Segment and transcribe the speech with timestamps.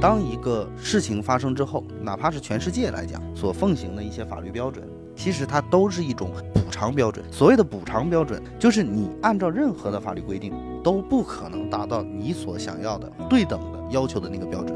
[0.00, 4.82] 当一个事情发生之后，哪怕是全世界来讲所奉行的一些法律标准，
[5.14, 7.22] 其实它都是一种补偿标准。
[7.30, 14.74] 所谓的补偿标准，就是你按照任何的法律规定都不可能达到你所想要的对等的要求的那个标准。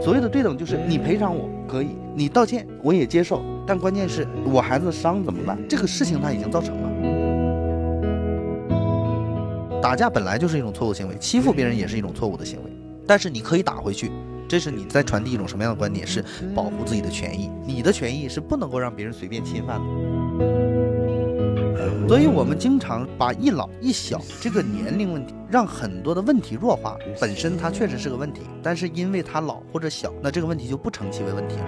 [0.00, 5.58] 所谓的对等，就是你赔偿我可以，你道歉我也接受，但关键是我孩子的伤怎么办？
[5.68, 6.75] 这个事情它已经造成
[9.86, 12.70] 打架本来就是一种错误行为，欺负别人也是一种错误的行为，
[13.06, 14.10] 但是你可以打回去，
[14.48, 16.04] 这是你在传递一种什么样的观点？
[16.04, 16.24] 是
[16.56, 19.84] 保护自己的权益，你的权益是不能够让别人随便侵犯的。
[22.08, 26.98] 所以，我们经常把一老一小这个年龄问题，让很多的问题弱化。
[27.20, 31.66] 本身它确实是个问题，但是因为它老或者小，那这个问题就不成其为问题了。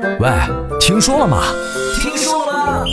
[0.00, 0.30] 喂，
[0.78, 1.42] 听说了吗？
[2.00, 2.84] 听说了吗。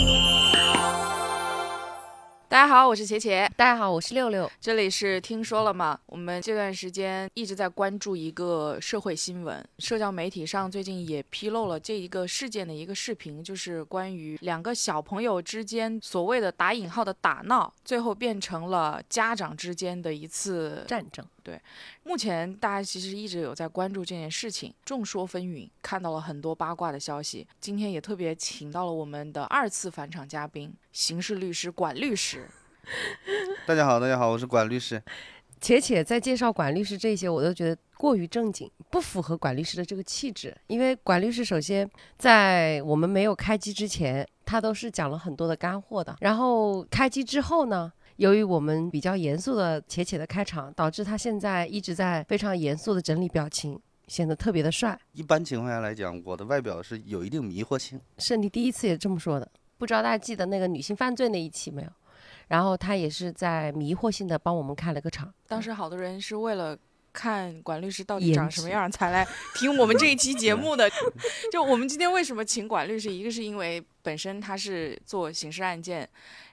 [2.48, 3.48] 大家好，我是茄茄。
[3.56, 4.50] 大家好，我是六六。
[4.60, 5.96] 这里是听说了吗？
[6.06, 21.24] 我们这段时间一直在关注一个社会新闻，社交媒体上最近也披露了这一个事件的一个视频，就是关于两个小朋友之间所谓的打引号的打闹，最后变成了家长之间的一次战争。
[21.46, 21.62] 对，
[22.02, 27.46] 目前大家其实一直有在关注这件事情，众说纷纭，看到了很多八卦的消息。
[27.60, 32.48] 今天也特别请到了我们的二次返场嘉宾，刑事律师管律师。
[33.64, 35.00] 大家好，大家好，我是管律师。
[35.60, 40.52] 且且在介绍管律师这些，我都觉得过于正经，不符合管律师的这个气质。
[40.66, 46.16] 因为管律师首先在我们没有开机之前，他都是讲了很多的干货的。
[46.20, 47.92] 然后开机之后呢？
[48.16, 53.78] 由于我们比较严肃的且且的开场，导致他现在一直在非常严肃的整理表情，
[54.08, 54.98] 显得特别的帅。
[55.12, 58.00] 一般情况下来讲，我的外表是有一定迷惑性。
[58.18, 61.88] 是你第一次也这么说的，不知道大家记得那个女性犯罪那一期没有？
[62.48, 65.32] 然后他也是在迷惑性的帮我们开了个场。
[65.46, 66.78] 当时好多人是为了。
[67.16, 70.86] 看管律师到底长什么样才来听我们这一期节目的。
[71.50, 73.10] 就我们今天为什么请管律师？
[73.10, 76.06] 一个是因为本身他是做刑事案件，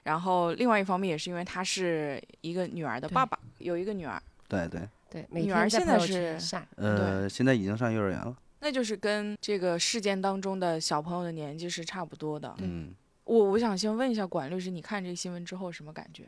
[0.04, 4.20] 然后另外一方面也是因为他是一个女儿的爸爸，有一个女儿。
[4.48, 4.80] 对对
[5.10, 6.38] 对，女儿现在是
[6.76, 8.34] 呃，现在已经上幼儿园了。
[8.60, 12.54] 那就是跟这个事件当中的小朋友的年纪是差不多的。
[12.58, 16.26] 嗯，我我想先问一下管律师，你看这个新闻之后什么感觉？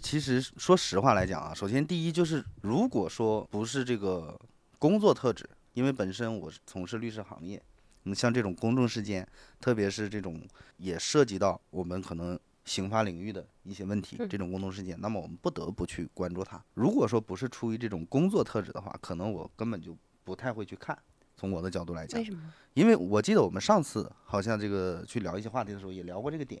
[0.00, 4.38] 其实说实话来讲啊，首先第一就是，如果说不是这个
[4.78, 7.62] 工作特质，因为本身我是从事律师行业，
[8.04, 9.26] 你像这种公众事件，
[9.60, 10.40] 特别是这种
[10.78, 16.60] 也涉及到我们可能刑法领域的一些问题，这种公众事件，那么我们不得不去关注它。
[16.74, 20.98] 如果说不是出于这种工作特质的话，可能我根本就不太会去看。
[21.36, 22.52] 从我的角度来讲，为什么？
[22.74, 26.60] 因为我记得我们上次好像这个去聊一些话题的时候，也聊过这个点，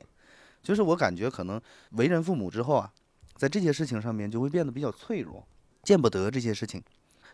[0.62, 1.60] 就是我感觉可能
[1.92, 2.92] 为人父母之后啊。
[3.40, 5.42] 在这些事情上面就会变得比较脆弱，
[5.82, 6.82] 见不得这些事情，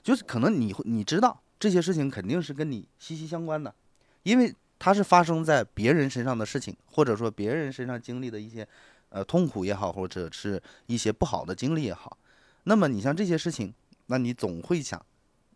[0.05, 3.75] 就是可能你会你知道这些事情肯定是跟你息息相关的，
[4.23, 8.65] 因为它是发生在别人身上的事情，或者说别人身上经历的一些
[9.09, 12.17] 呃痛苦也好，或者是一些不好的经历也好，
[12.63, 13.75] 那么你像这些事情，
[14.07, 15.05] 那你总会想，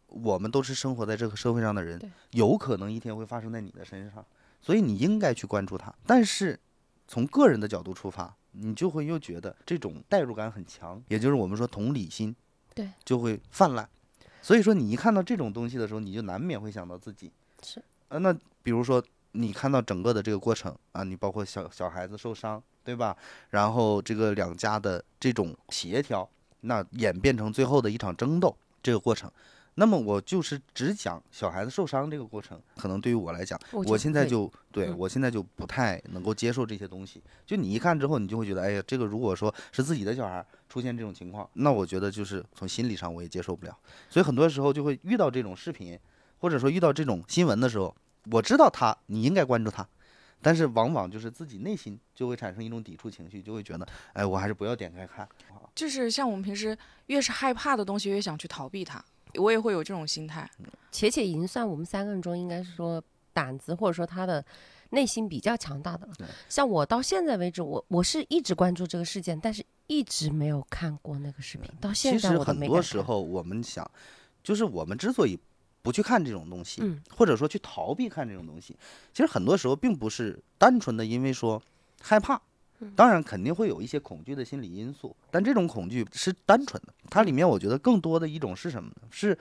[0.08, 4.26] 我们都是生活在这个社会上的人，有可能一天会发生在你的身上，
[4.60, 5.94] 所以你应该去关注它。
[6.04, 6.58] 但是
[7.06, 8.36] 从个人的角度出发。
[8.52, 12.34] 你就会又觉得这种代入感很强，也就是我们说同理心，
[12.74, 13.88] 对，就会泛滥。
[14.42, 17.30] 所以说你一看到这种东西的时候，你就难免会想到自己。
[17.62, 19.02] 是，呃，那比如说
[19.32, 23.16] 你看到整个的这个过程啊，你包括小小孩子受伤，对吧？
[23.50, 26.28] 然后这个两家的这种协调，
[26.62, 29.30] 那演变成最后的一场争斗这个过程。
[29.76, 37.22] 那么我就是只讲小孩子受伤这个过程，可能对于我来讲，我现在就对我现在就不太能够接受这些东西。
[37.46, 43.78] 就你一看之后，你就会觉得，哎呀，这个如果说是自己的小孩出现这种情况，那我觉得就是从心理上我也接受不了。
[44.08, 45.98] 所以很多时候就会遇到这种视频，
[46.38, 47.94] 或者说遇到这种新闻的时候，
[48.30, 49.86] 我知道他你应该关注他，
[50.42, 55.26] 但是往往就是自己内心就会产生一种抵触情绪，就会觉得，哎，我还是不要点开看。
[55.74, 59.02] 就是像我们平时越是害怕的东西，越想去逃避它。
[59.34, 60.48] 我也会有这种心态，
[60.90, 64.44] 且且已经算我们三个人中，应该是说胆子或者说他的
[64.90, 66.14] 内心比较强大的了。
[66.48, 71.70] 像我到现在为止，我我是一直关注这个事件，但是一直没有看过那个视频。
[71.80, 72.66] 到现在我都没。
[72.66, 73.88] 很多时候我们想，
[74.42, 75.38] 就是我们之所以
[75.82, 76.82] 不去看这种东西，
[77.16, 78.76] 或者说去逃避看这种东西，
[79.12, 81.62] 其实很多时候并不是单纯的因为说
[82.02, 82.40] 害怕。
[82.96, 86.94] 当然肯定会有一些恐惧的心理因素，但这种恐惧是单纯的。
[87.08, 89.08] 它里面我觉得更多的一种是什么呢？
[89.10, 89.36] 是，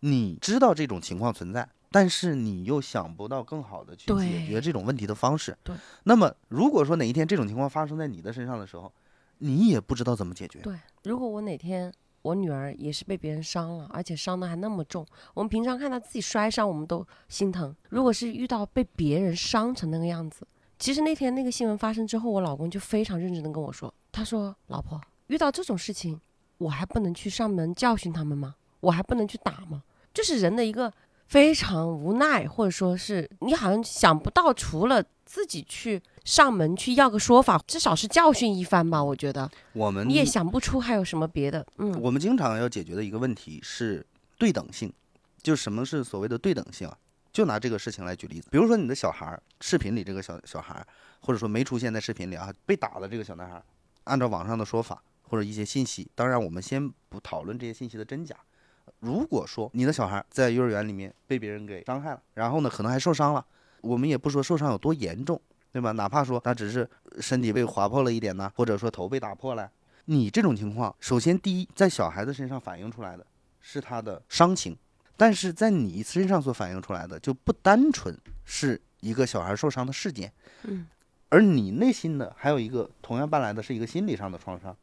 [0.00, 5.56] 你知道这种情况存在，但是你又想不到更好的去解决这种问题的方式。
[5.62, 5.74] 对。
[6.04, 8.92] 那么，如果说哪一天这种情况发生在你的身上的时候，
[9.38, 10.60] 你也不知道怎么解决。
[10.60, 11.92] 对，如果我哪天
[12.22, 15.04] 我女儿也是被别人伤了，而且伤的还那么重，
[15.34, 17.74] 我们平常看她自己摔伤，我们都心疼。
[17.90, 20.46] 如果是遇到被别人伤成那个样子，
[20.78, 26.20] 其实那天那个新闻发生之后，我老公就非常认真的跟我说，他说：“老婆，遇到这种事情，
[26.58, 28.56] 我还不能去上门教训他们吗？
[28.80, 29.82] 我还不能去打吗？”
[30.12, 30.92] 就是人的一个
[31.26, 39.02] 非常无奈，或者说是你好像想不到，除了自己去上门去要个说法，至少是教训一番吧。
[39.02, 41.66] 我觉得我们你也想不出还有什么别的。
[41.78, 44.04] 嗯，我们经常要解决的一个问题是
[44.38, 44.92] 对等性，
[45.42, 46.96] 就什么是所谓的对等性啊？
[47.34, 50.86] 就拿这个事情来举例子，比如说你的小孩儿，视频里这个小小孩儿，
[51.20, 53.62] 或者说没出现在视频里啊，被打的这个小男孩儿，
[54.04, 58.36] 按照网上的说法或者一些信息，当然我们先不讨论这些信息的真假。
[59.00, 63.44] 如果说你的小孩在幼儿园里面被别人给伤害了，然后呢可能还受伤了，
[63.80, 65.40] 我们也不说受伤有多严重，
[65.72, 65.90] 对吧？
[65.90, 66.88] 哪怕说他只是
[67.18, 69.68] 身体被划破了一点呢，或者说头被打破了，
[70.04, 73.26] 你这种情况，首先第一，在小孩子身上反映出来的
[73.60, 74.76] 是他的伤情，
[75.16, 80.32] 但是在你身上所反映出来的就不单纯是一个小孩受伤的事件，
[80.64, 80.86] 嗯，
[81.28, 84.76] 而你内心的还有一个同样伴来的是一个心理上的创伤，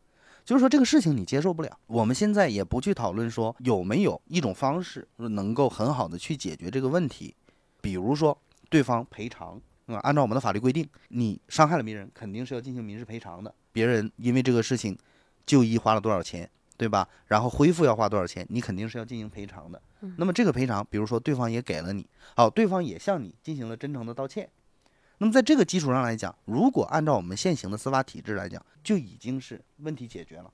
[0.46, 1.78] 就是说这个事情你接受不了。
[1.88, 7.36] 我们现在也不去讨论说有没有一种方式能够很好的去解决这个问题，
[7.82, 8.38] 比如说
[8.70, 9.60] 对方赔偿。
[9.88, 13.54] 啊，按照我们的法律规定，你伤害了别人，肯定是要进行民事赔偿的。
[13.74, 14.98] 别人因为这个事情
[15.46, 16.50] 就医花了多少钱，
[16.82, 17.08] 对吧？
[17.28, 19.80] 然后恢复要花多少钱，你肯定是要进行赔偿的。
[20.18, 22.04] 那么这个赔偿，比如说对方也给了你，
[22.36, 24.50] 好，对方也向你进行了真诚的道歉。
[25.20, 30.52] 那么在这个基础上来讲，如果按照我们现行的司法体制来讲，就已经是问题解决了，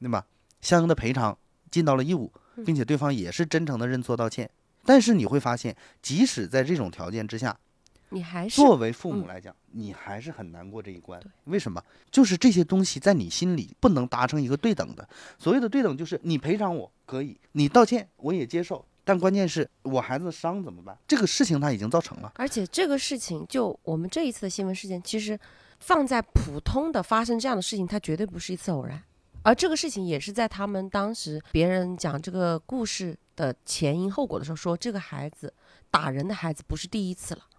[0.00, 0.26] 对吧？
[0.60, 1.38] 相应的赔偿
[1.70, 2.32] 尽到了义务，
[2.66, 4.50] 并且对方也是真诚的认错道歉。
[4.84, 7.56] 但是你会发现，即使在这种条件之下，
[8.10, 11.20] 你还是作为父母嗯来讲，你还是很难过这一关。
[11.44, 11.82] 为什么？
[12.10, 15.08] 就是这些东西在你心里不能达成一个对等的。
[15.38, 20.96] 所谓的对等，就是你赔偿我可以，你道歉我也接受，但关键是我孩子的伤怎么办？
[21.06, 22.32] 这个事情他已经造成了。
[22.36, 25.38] 而且这个事情，就我们这一次的新闻事件，其实
[25.78, 29.02] 放在普通的发生这样的事情，它绝对不是一次偶然。
[29.42, 35.50] 而这个事情也是在他们当时别人讲这个故事的前因后果的时候说，这个孩子
[35.90, 37.49] 打人的孩子不是第一次了对。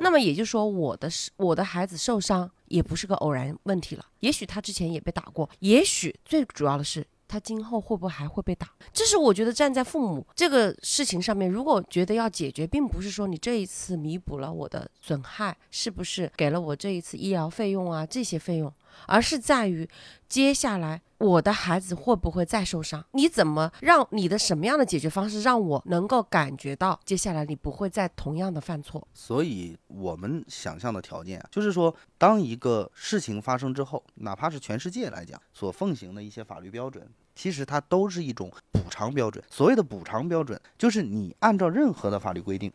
[0.00, 4.04] 那么也就是说，我的是我的孩子受伤也不是个偶然问题了。
[4.20, 8.68] 也许他之前也被打过，也许最主要的是他今后会不会还会被打？
[8.92, 18.72] 这是我觉得站在父母这个事情上面，如果觉得要解决，并不是说你这一次弥补了我的损害，是不是给了我这一次医疗费用啊这些费用，
[19.06, 19.88] 而是在于
[20.28, 23.04] 接下来我的孩子会不会再受伤？
[23.12, 29.06] 你怎么让你的什么样的解决方式让我能够感觉到接下来你不会再同样的犯错？
[29.12, 39.44] 所以我们想象的条件啊，就是说，当一个事情发生之后，哪怕是全世界来讲所奉行的一些法律标准，其实它都是一种补偿标准。
[39.50, 42.72] 所谓的补偿标准，就是你按照任何的法律规定，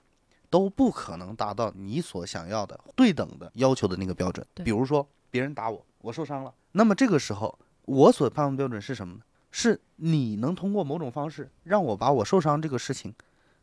[0.50, 4.46] 都不可能达到你所想要的对等的要求的那个标准。
[4.64, 9.22] 比如说，别人打我，我受伤了，那么这个时候，我所判断标准是什么呢？
[9.50, 13.12] 是你能通过某种方式让我把我受伤这个事情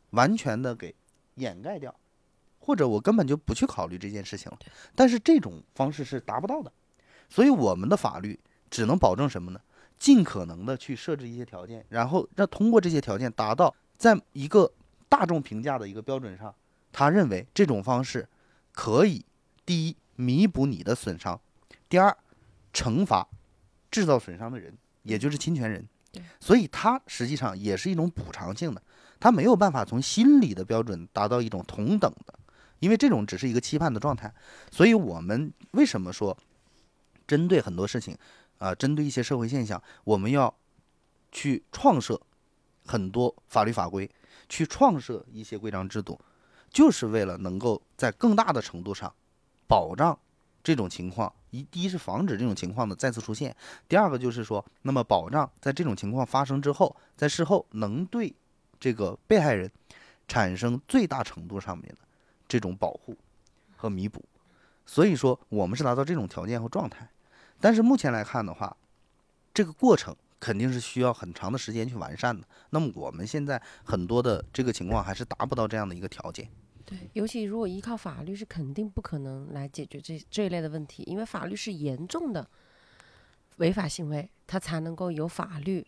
[0.09, 0.93] 完全的给
[1.35, 1.95] 掩盖掉。
[2.59, 4.57] 或者我根本就不去考虑这件事情了。
[4.95, 6.71] 但是这种方式是达不到的，
[7.29, 8.37] 所以我们的法律
[8.69, 9.61] 只能保证什么呢？
[9.97, 14.69] 尽可能的去设置一些条件，然后让通过这些条件达到在一个
[15.07, 16.53] 大众评价的一个标准上，
[16.91, 18.27] 他认为这种方式
[18.73, 19.23] 可以
[19.65, 21.39] 第一弥补你的损伤，
[21.89, 22.17] 第二
[22.73, 23.27] 惩罚
[23.89, 25.87] 制造损伤的人，也就是侵权人。
[26.39, 28.81] 所以它实际上也是一种补偿性的，
[29.19, 32.37] 它没有办法从心理的标准达到一种同等的。
[32.79, 34.33] 因为这种只是一个期盼的状态，
[34.69, 36.37] 所以我们为什么说
[37.25, 38.17] 针对很多事情
[38.57, 40.53] 啊、针对一些社会现象，我们要
[41.31, 42.19] 去创设
[42.85, 44.09] 很多法律法规，
[44.49, 46.19] 去创设一些规章制度，
[46.69, 49.13] 就是为了能够在更大的程度上
[49.65, 50.19] 保障
[50.63, 51.31] 这种情况。
[51.51, 53.51] 一，第一是防止这种情况的再次出现；
[53.87, 58.33] 第二个就是说，那么保障在这种情况发生之后，在事后能对
[58.79, 59.69] 这个被害人
[60.27, 61.97] 产生最大程度上面的
[62.47, 63.15] 这种保护
[63.75, 64.23] 和弥补。
[64.85, 67.07] 所以说，我们是达到这种条件和状态。
[67.59, 68.75] 但是目前来看的话，
[69.53, 72.45] 这个过程肯定是需要很长的时间去完善的。
[72.71, 76.49] 那么我们现在很多的这个情况还是达不到这样的一个条件。
[76.85, 82.47] 对，尤其如果依靠法律，是肯定不可能来解决这这一类的问题，因为法律是严重的
[83.57, 85.85] 违法行为，它才能够有法律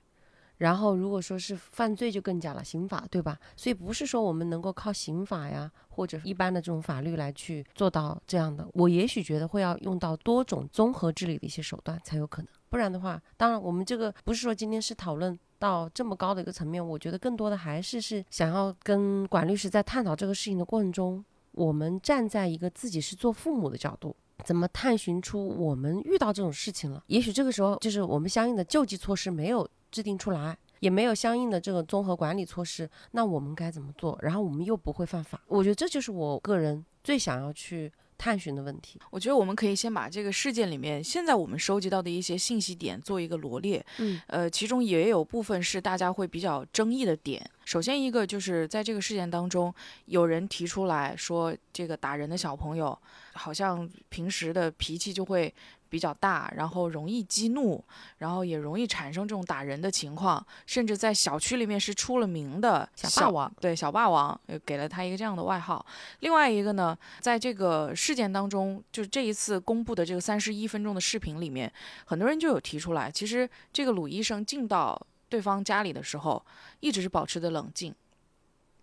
[0.57, 3.37] 然后如果说是犯罪就更加了，刑法对吧？
[3.57, 8.65] 所以不是说我们能够靠刑法呀或者一般的这种法律来去做到这样的。
[8.73, 24.15] 我也许觉得会要用到多种综合治理的一些手段才有可能，不然的话，当然我们这个不是说今天是讨论到这么高的一个层面，我觉得更多的还是是想要跟管律师在探讨这个事情的过程中，我们站在一个自己是做父母的角度。
[24.43, 27.01] 怎么探寻出我们遇到这种事情了？
[27.07, 34.17] 也许这个时候就是我们相应的救济措施没有制定出来，也没有相应的这个综合管理措施，那我们该怎么做？
[34.21, 35.41] 然后我们又不会犯法？
[35.47, 38.99] 我觉得这就是我个人最想要去探寻的问题。
[39.09, 47.49] 我觉得我们可以先把这个事件里面现在我们收集到的一些信息点做一个罗列，嗯，呃，其中也有部分是大家会比较争议的点。
[47.63, 49.73] 首先一个就是在这个事件当中，
[50.05, 52.97] 有人提出来说，这个打人的小朋友
[53.33, 55.51] 好像平时的脾气就会
[55.89, 57.83] 比较大，然后容易激怒，
[58.17, 65.85] 然后也容易产生这种打人的情况，甚至在小区里面是出了名的小霸王，对小霸王，呃给了他一个这样的外号。
[66.19, 71.71] 另外一个呢，在这个事件当中，就是这一次公布的这个三十一分钟的视频里面，
[72.05, 74.99] 很多人就有提出来，其实这个鲁医生进到
[75.29, 76.43] 对方家里的时候，
[76.79, 77.93] 一直是保持的冷静，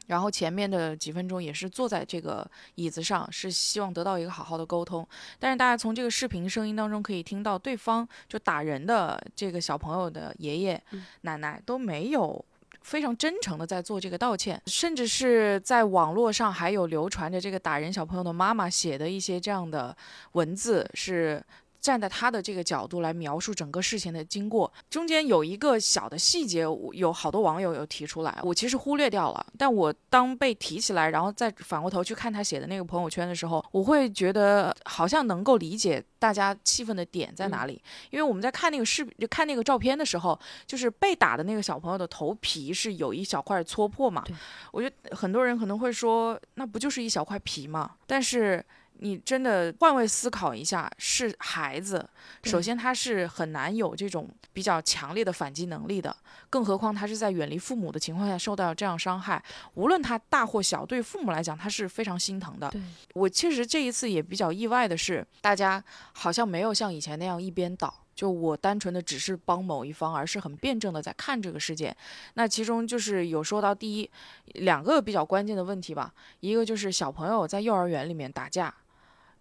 [0.06, 5.06] 然后前面的几分钟也是坐在这个椅子上，是希望得到一个好好的沟通。
[5.38, 12.44] 但是大家从这个视频声音当中可以听到，对方就打人的这个小朋友的爷爷、嗯奶奶都没有。
[12.80, 19.96] 非常真诚的在做这个道歉，甚至是在网络上还有流传着这个打人小朋友的妈妈写的一些这样的
[20.32, 21.40] 文字，是
[21.82, 24.72] 站在他的这个角度来描述整个事情的经过。
[24.88, 29.44] 中间有一个小的细节，我有好多网友有提出来，我其实忽略掉了。
[29.58, 37.82] 但我当被提起来，然后再反过头去看他写的那个朋友圈的时候，我会觉得好像能够理解大家气愤的点在哪里。
[38.10, 44.36] 因为我们在看那个视就看那个照片的时候，就是被打的那个小朋友的头皮是有一小块搓破嘛对。
[44.70, 47.96] 我觉得很多人可能会说，那不就是一小块皮嘛？
[48.06, 48.64] 但是。
[49.02, 52.08] 你真的换位思考一下，是孩子，
[52.44, 56.16] 首先他是很难有这种比较强烈的反击能力的，
[56.48, 59.42] 更何况他是在远离父母的情况下受到这样伤害，
[59.74, 62.70] 无论他大或小，对父母来讲他是非常心疼的。
[62.70, 62.80] 对，
[63.14, 65.82] 我确实这一次也比较意外的是，大家
[66.12, 67.92] 好像没有像以前那样一边倒。
[68.14, 71.96] 就我单纯的只是帮某一方，而是很辩证的在看这个事件。
[72.34, 74.08] 那其中就是有说到第一
[74.44, 78.72] 两个比较关键的问题吧，一个就是小朋友在幼儿园里面打架，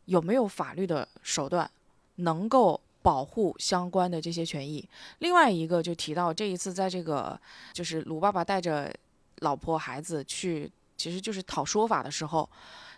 [0.06, 1.70] 有没有法律的手段
[2.16, 4.88] 能够保护相关的这些权益？
[5.20, 7.40] 另外一个就提到这一次在这个
[7.74, 8.94] 就是鲁爸爸带着
[9.40, 12.50] 老婆孩子去，其实就是讨说法的时候，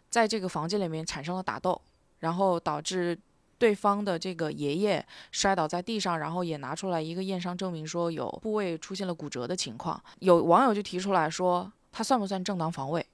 [0.10, 1.80] 在这个房间里面产生了打斗，
[2.20, 3.18] 然后导致。
[3.60, 10.04] 对方的这个爷爷摔倒在地上，然后也拿出来一个验伤证明，说有部位出现了骨折的情况。
[10.20, 13.06] 有网友就提出来说，他算不算正当防卫？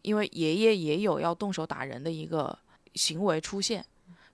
[0.00, 2.56] 因为爷爷也有要动手打人的一个
[2.94, 3.84] 行为出现，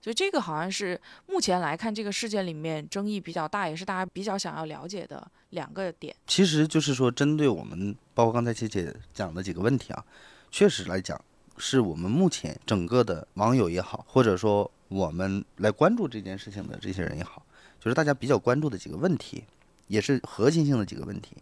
[0.01, 6.15] 所以这个好像是目前来看这个事件里面争议比较大，也是大家比较想要了解的两个点。
[6.25, 10.05] 其实就是说，针对我们包括刚才切切讲的几个问题啊，
[10.51, 11.19] 确实来讲，
[11.57, 17.45] 是我们目前整个的网友也好，或者说我们来关注这件事情的这些人也好，
[17.79, 19.43] 就是大家比较关注的几个问题，
[19.87, 21.37] 也是核心性的几个问题。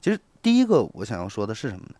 [0.00, 1.94] 其实第一个我想要说的是什么呢？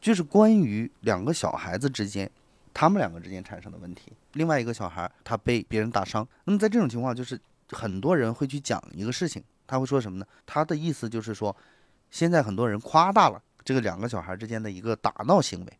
[0.00, 2.30] 就是关于两个小孩子之间，
[2.80, 4.10] 他们两个之间产生的问题。
[4.32, 10.24] 另外一个小孩儿他被别人打伤，那么在这种情况，就是很多人会去讲一个事情，他会说什么呢？
[10.46, 11.54] 他的意思就是说，
[12.10, 15.78] 现在很多人夸大了这个两个小孩之间的一个打闹行为，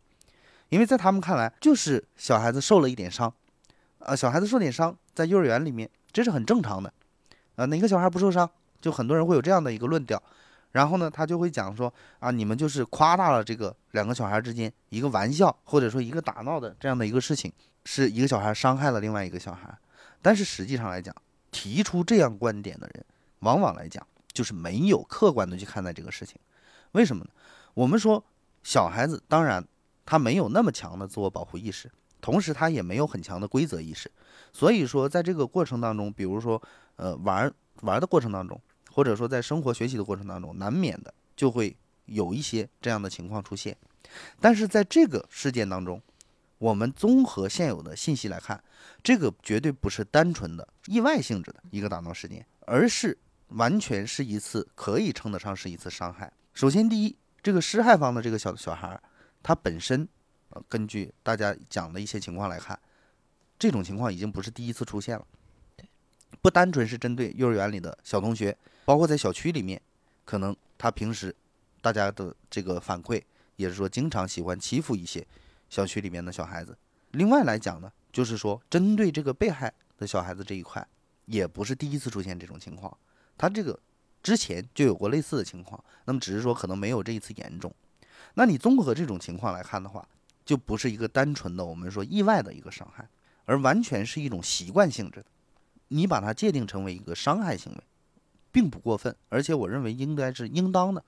[0.69, 3.33] 因为在他们看来，就是小孩子受了一点伤，
[4.01, 6.93] 啊，小孩子受点伤，在幼儿园里面这是很正常的，
[7.57, 8.51] 啊，哪个小孩不受伤？
[8.79, 10.23] 就很多人会有这样的一个论调。
[10.73, 17.53] 然后呢，他就会讲说啊，你们就是夸大了这个两个小孩之间一个玩笑，或者说一个打闹的这样的一个事情，
[17.85, 19.77] 是一个小孩伤害了另外一个小孩。
[20.23, 21.13] 但是实际上来讲，
[21.51, 23.05] 提出这样观点的人，
[23.41, 26.37] 往往来讲就是没有客观的去看待这个事情。
[26.93, 27.31] 为什么呢？
[27.75, 28.25] 我们说
[28.63, 29.67] 小孩子当然
[30.07, 34.09] 他没有那么强的自我保护意识，同时他也没有很强的规则意识。
[34.53, 36.63] 所以说，在这个过程当中，比如说
[36.95, 38.61] 呃玩玩的过程当中。
[39.01, 43.75] 或者说在生活学习的过程当中，难免的就会有一些这样的情况出现。
[44.39, 46.03] 但是在这个事件当中，
[46.59, 48.63] 我们综合现有的信息来看，
[49.03, 53.17] 这个绝对不是单纯的意外性质的一个打闹事件，而是
[53.49, 56.31] 完全是一次可以称得上是一次伤害。
[56.53, 59.03] 首先，第一，这个施害方的这个小小孩儿，
[59.43, 60.07] 他本身，
[60.51, 62.79] 呃，根据大家讲的一些情况来看，
[63.59, 65.27] 这种情况已经不是第一次出现了。
[66.43, 68.57] 不单纯是针对幼儿园里的小同学，
[68.91, 69.81] 包括在小区里面，
[70.25, 71.33] 可能他平时
[71.81, 73.23] 大家的这个反馈
[73.55, 75.25] 也是说，经常喜欢欺负一些
[75.69, 76.77] 小区里面的小孩子。
[77.13, 80.85] 另外来讲呢，就是说针对这个被害的小孩子这一块，
[81.27, 82.93] 也不是第一次出现这种情况，
[83.39, 83.79] 他这个
[84.25, 87.73] 之前就有过类似的情况，那么只是说可能没有这一次严重。
[88.35, 90.05] 那你综合这种情况来看的话，
[90.45, 93.09] 就不是一个单纯的我们说意外的一个伤害，
[93.45, 95.27] 而完全是一种习惯性质的。
[95.87, 97.85] 你把它界定成为一个伤害行为，
[98.53, 101.05] 并不过分，而且我认为应该是应当的，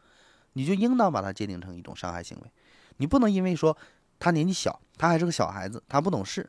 [0.52, 2.50] 你就应当把它界定成一种伤害行为。
[2.98, 3.76] 你不能因为说
[4.18, 6.48] 他年纪小，他还是个小孩子，他不懂事，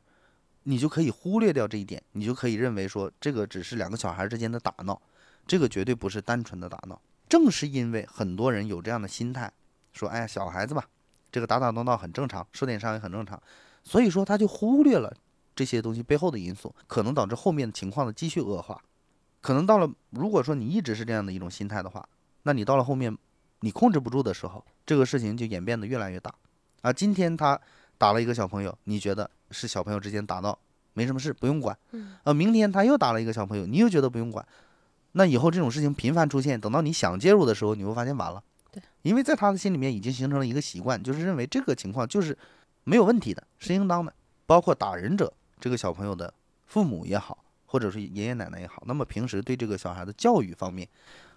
[0.63, 5.01] 你就可以忽略掉这一点，你就可以认为说这个只是两个小孩之间的打闹，
[5.47, 7.01] 这个绝对不是单纯的打闹。
[7.27, 9.51] 正是因为很多人有这样的心态，
[9.93, 10.85] 说哎呀小孩子吧，
[11.31, 13.41] 这个打打闹闹很正常，受点伤也很正常，
[13.83, 15.13] 所以说他就忽略了。
[15.55, 18.83] 这些东西背后的因素，可能导致后面的情况的继续恶化。
[19.43, 22.07] 可能到了，如果说你一直是这样的一种心态的话，
[22.43, 23.15] 那你到了后面，
[23.59, 26.33] 你控制不住的时候，这个事情就演变得越来越大。
[26.81, 27.59] 啊，今天他
[27.97, 30.57] 打了一个小朋友，你觉得是小朋友之间打闹，
[30.93, 31.77] 没什么事，不用管。
[31.91, 32.15] 嗯。
[32.23, 34.45] 啊，明天他又打了一个小朋友，你又觉得不用管。
[35.11, 38.41] 那以后这种事情频繁出现，等到你想介入的时候，你会发现完了。
[38.71, 38.81] 对。
[39.01, 42.37] 因为在他的心里面已经形成了一个习惯，就是认为这个情况就是
[42.85, 44.13] 没有问题的，是应当的，
[44.45, 45.33] 包括打人者。
[45.59, 46.33] 这个小朋友的
[46.65, 47.42] 父母也好，
[47.73, 50.87] 或者是爷爷奶奶也好，那么平时对这个小孩的教育方面，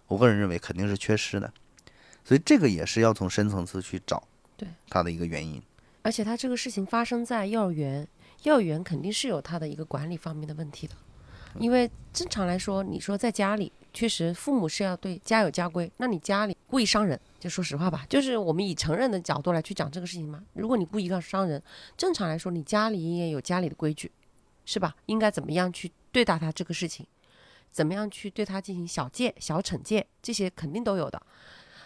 [0.07, 1.51] 我个人认为肯定是缺失的，
[2.23, 4.23] 所以这个也是要从深层次去找
[4.55, 5.63] 对他的一个原因。
[6.03, 8.07] 而且他这个事情发生在幼儿园，
[8.43, 10.95] 幼儿园肯定是有他的一个管理方面的问题的，
[11.59, 20.43] 因为正常来说，你说在家里，确实父母是要对家有家规，那你家里故意伤人，就说实话吧，就是我们以成人的角度来去讲这个事情嘛。
[20.53, 21.63] 如果你故意要伤人，
[21.97, 24.13] 正常来说，你家里也有家里的规矩。
[24.69, 24.97] 是吧？
[25.07, 27.07] 应该怎么样去对待他这个事情？
[27.71, 30.07] 怎么样去对他进行小戒、小惩戒？
[30.23, 31.21] 这些肯定都有的。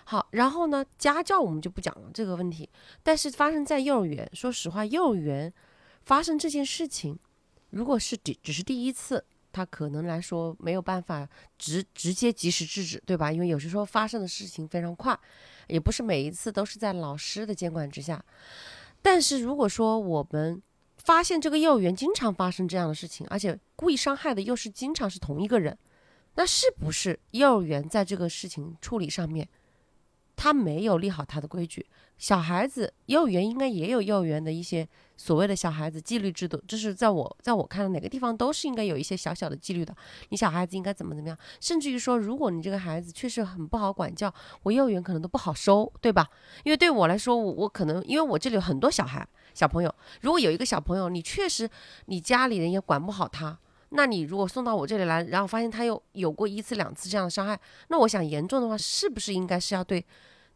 [0.05, 2.71] 好，然后呢，家教我们就不讲了这个问题。
[3.03, 5.53] 但是发生在幼儿园，说实话，幼儿园
[6.05, 7.19] 发生这件事情，
[7.71, 13.33] 如果是第只是第一次，他可能来说没有办法直直接及时制止，对吧？
[13.33, 15.19] 因为有时候发生的事情非常快，
[15.67, 18.25] 也不是每一次都是在老师的监管之下。
[19.03, 20.63] 但是如果说我们
[21.03, 25.77] 发现这个幼儿园经常发生这样的事情，而且故意伤害的又是经常是同一个人，
[26.35, 29.49] 那是不是幼儿园在这个事情处理上面，
[30.41, 31.85] 他没有立好他的规矩？
[32.17, 39.95] 小孩子幼儿园应该也有幼儿园的一些所谓的小孩子纪律制度，这是在我在我看哪个地方都是应该有一些小小的纪律的。
[40.31, 41.37] 你小孩子应该怎么怎么样？
[41.61, 46.27] 甚至于说，如果你这个孩子确实很不好管教，我幼儿园可能都不好收，对吧？
[46.65, 49.29] 因为对我来说，我我可能因为我这里有很多小孩。
[49.53, 51.69] 小朋友，如果有一个小朋友，你确实
[52.07, 53.59] 你家里人也管不好他，
[53.91, 60.05] 那你如果送到我这里来，然后发现他又有过一次两次这样的伤害，那我想严重的话，是不是应该是要对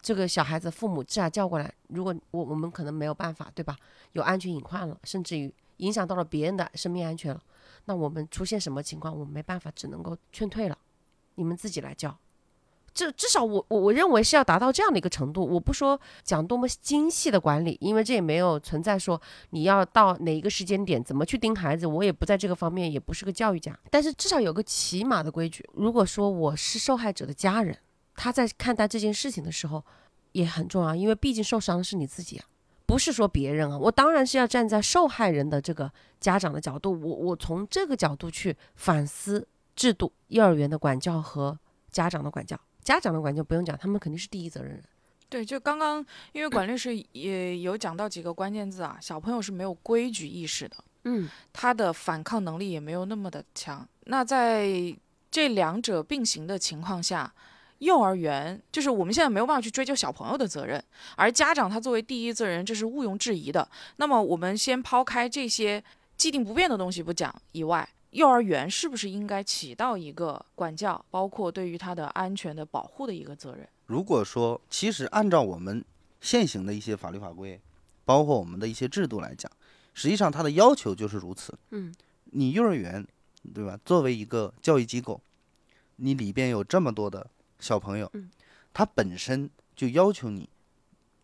[0.04, 1.72] 这个小孩子父母至少叫过来？
[1.88, 3.74] 如果我我们可能没有办法，对吧？
[4.12, 7.42] 有安全隐患了，甚至于影响到了别人的生命安全了，
[7.86, 10.76] 那我们出现什么情况，我们没办法，只能够劝退了，
[11.36, 12.14] 你们自己来教。
[12.92, 15.42] 这至少我我我认为是要达到这样的一个程度。
[15.42, 23.76] 我不说讲多么精细的管理，因为这也没有存在说你要到哪一个时间点怎么去盯孩子，我也不在这个方面，也不是个教育家。
[23.90, 25.66] 但是至少有个起码的规矩。
[25.72, 27.76] 如果说我是受害者的家人，
[28.14, 29.84] 他在看待这件事情的时候
[30.32, 32.44] 也很重要，因为毕竟受伤的是你自己啊，
[32.86, 33.78] 不是说别人啊。
[33.78, 39.46] 我当然是要站在受害人的这个家长的角度，我我从这个角度去反思
[39.76, 41.58] 制度、幼儿园的管教和
[41.90, 42.58] 家长的管教。
[42.82, 44.84] 家长的管教不用讲，他们肯定是第一责任人。
[45.30, 53.88] 对，就刚刚因为管律师也有讲到几个关键字啊，小朋友是没有规矩意识的，嗯，他的反抗能力也没有那么的强。
[54.04, 54.94] 那在
[55.30, 57.32] 这两者并行的情况下，
[57.84, 60.82] 幼儿园就是我们现在没有办法去追究小朋友的责任，
[61.16, 63.68] 而家长他作为第一责任，这是毋庸置疑的。
[63.96, 65.82] 那么我们先抛开这些
[66.16, 67.88] 既定不变的东西不讲以外。
[68.10, 73.68] 幼儿园是不是应该起到一个管教，包括对于他的安全的保护的一个责任？
[73.86, 75.84] 如果说，其实按照我们
[76.20, 77.60] 现行的一些法律法规，
[78.04, 79.50] 包括我们的一些制度来讲，
[79.94, 81.52] 实际上它的要求就是如此。
[81.70, 81.92] 嗯，
[82.26, 83.04] 你幼儿园，
[83.52, 83.76] 对吧？
[83.84, 85.20] 作为一个教育机构，
[85.96, 88.10] 你里边有这么多的小朋友，
[88.72, 90.48] 他本身就要求你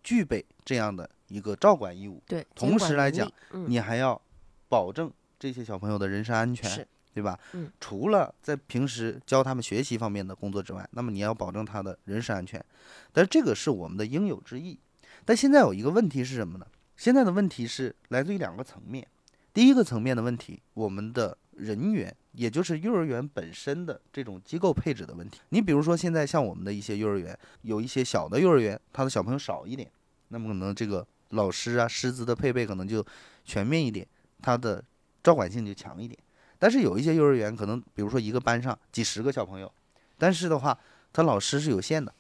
[0.03, 2.23] 具备这样的一个照管义务。
[2.27, 4.21] 对，同时来讲，嗯、你还要
[4.69, 5.13] 保证。
[5.43, 7.41] 这些小朋友的人身安全，对吧？
[7.55, 12.63] 嗯，除了在平时教他们学习方面的工作之外，那么你要保证他的人身安全。
[13.11, 14.79] 但是这个是我们的应有之义。
[15.25, 16.67] 但现在有一个问题是什么呢？
[16.99, 19.09] 现在的问题是来自于两个层面。
[19.55, 25.41] 第一个层面的问题，我们的人员也就是幼儿园本身的这种机构配置的问题。
[25.49, 29.91] 你比如说，现在像我们的一些幼儿园，有一些小的幼儿园，他的小朋友少一点，
[30.29, 33.05] 那么可能这个老师啊、师资的配备可能就
[33.45, 34.07] 全面一点，
[34.41, 34.83] 他的
[35.23, 36.19] 照管性就强一点。
[36.59, 39.73] 但是有一些幼儿园，可能比如说一个班上几十个小朋友，
[40.19, 40.79] 但是的话，
[41.13, 42.15] 他老师是有限的，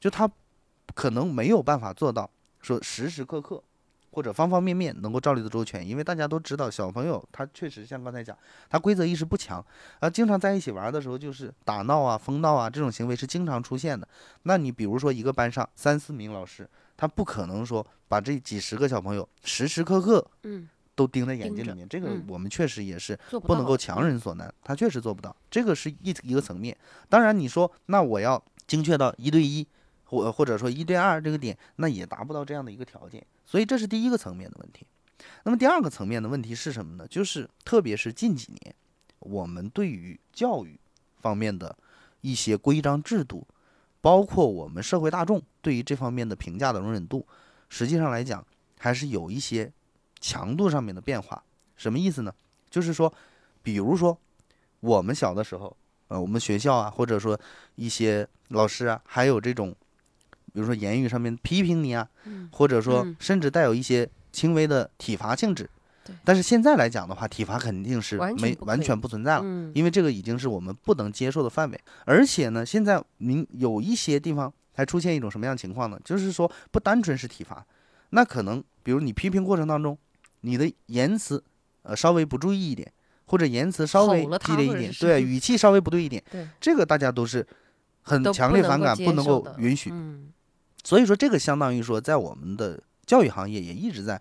[0.00, 0.30] 就他
[0.94, 2.28] 可能没有办法做到
[2.60, 3.62] 说时时刻刻
[4.12, 8.36] 或者方方面面能够照料的周全，因为大家都知道，小朋友他确实像刚才讲，
[8.70, 9.64] 他规则意识不强，
[10.00, 14.06] 啊，经常在一起玩的时候就是打闹啊、疯闹啊这种行为是经常出现的。
[14.44, 26.76] 那你比如说一个班上三四名老师，他不可能说把这几十个小朋友时时刻刻嗯，都盯在眼睛里面，这个嗯我们确实也是不能够强人所难，他确实做不到，这个是一一个层面。
[27.08, 29.66] 当然，你说那我要精确到一对一，
[30.12, 34.86] 或或者说一对二这个点，那也达不到这样的一个条件，所以这是第一个层面的问题。
[35.44, 37.06] 那么第二个层面的问题是什么呢？
[37.08, 38.74] 就是特别是近几年，
[39.20, 40.78] 我们对于教育
[41.22, 41.74] 方面的
[42.20, 43.46] 一些规章制度，
[44.02, 47.26] 包括我们社会大众对于这方面的评价的容忍度，
[47.70, 48.46] 实际上来讲
[48.78, 49.72] 还是有一些
[50.20, 51.42] 强度上面的变化。
[51.74, 52.34] 什么意思呢？
[52.68, 53.10] 就是说，
[53.62, 54.18] 比如说
[54.80, 55.74] 我们小的时候，
[56.08, 57.40] 呃，我们学校啊，或者说
[57.76, 59.74] 一些老师啊，还有这种，
[60.52, 62.08] 比如说言语上面批评你啊，
[62.50, 65.68] 或者说嗯甚至带有一些轻微的体罚性质
[66.04, 66.14] 对。
[66.24, 69.42] 但是现在来讲的话，体罚肯定是完全没完全不存在了。
[69.44, 71.80] 嗯，因为这个已经是我们不能接受的范围。
[72.04, 75.98] 而且呢，现在您有一些地方还出现一种什么样的情况呢？
[76.04, 77.64] 就是说不单纯是体罚，
[78.10, 79.96] 那可能比如你批评过程当中，
[80.42, 81.42] 你的言辞
[81.82, 82.90] 呃稍微不注意一点，
[83.26, 87.46] 或者言辞稍微激烈一点，对， 语气稍微不对一点，对，这个大家都是
[88.02, 89.90] 很强烈反感，能不能够允许。
[89.92, 90.32] 嗯，
[90.84, 94.20] 所以说，这个相当于说，在我们的教育行业也一直在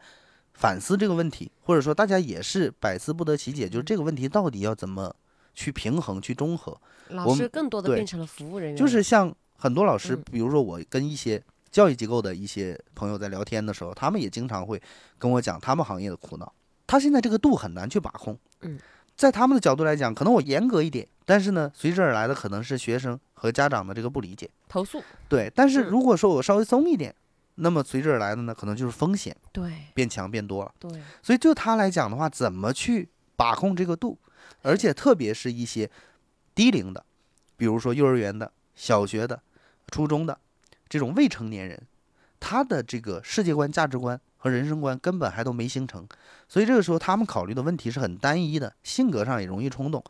[0.54, 5.16] 反思这个问题，或者说大家也是百思不得其解，就是这个问题到底要怎么
[5.54, 6.80] 去平衡、去中和。
[7.10, 14.82] 老师更多的变成了服务人员，就是像很多老师，嗯比如说我跟一些教育机构的一些朋友在聊天的时候，他们也经常会
[15.18, 16.54] 跟我讲他们行业的苦恼。
[16.86, 18.38] 他现在这个度很难去把控。
[18.62, 18.78] 嗯，
[19.22, 24.50] 在他们的角度来讲，可能我严格一点，但是呢，随之而来的可能是学生和家长的这个不理解。
[24.68, 27.14] 投诉，对，但是嗯如果说我稍微松一点，
[27.54, 30.74] 那么随之而来的呢，可能就是风险对变强变多了。
[30.80, 30.90] 对，
[31.22, 34.18] 所以就他来讲的话，怎么去把控这个度，
[34.64, 35.88] 而且特别是一些
[36.56, 37.06] 低龄的，
[37.56, 39.40] 比如说幼儿园的、小学的、
[39.92, 40.36] 初中的
[40.90, 41.80] 这种未成年人，
[42.40, 46.08] 他的这个世界观、价值观和人生观根本还都没形成，
[46.52, 50.04] 所以这个时候他们考虑的问题是很单一的，性格上也容易冲动。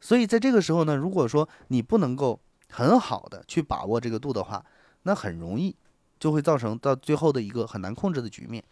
[0.00, 2.38] 所以在这个时候呢，如果说你不能够
[2.70, 4.64] 很好的去把握这个度的话，
[5.02, 5.74] 那很容易
[6.20, 8.62] 就会造成到最后的一个很难控制的局面。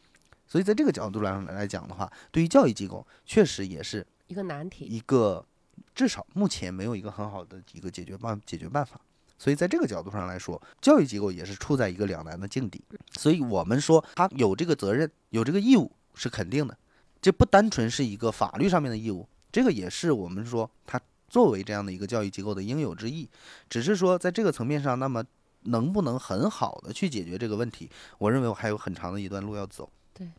[0.46, 4.84] 所以在这个角度来来讲的话，对于教育机构确实也是一个难题。
[4.84, 5.44] 一个
[5.92, 9.00] 至少目前没有一个很好的一个解决办解决办法。
[9.36, 12.80] 所以在这个角度上来说，教育机构也是处在一个两难的境地。
[13.18, 16.76] 所以我们说他有这个责任，有这个义务是肯定的，
[17.20, 23.28] 这不单纯是一个法律上面的义务，这个也是我们说他作为这样的一个教育机构的应有之义。
[23.68, 25.22] 只是说在这个层面上，那么
[25.64, 29.90] 能不能很好的去解决这个问题，我认为我还有很长的一段路要走。
[30.14, 30.30] 对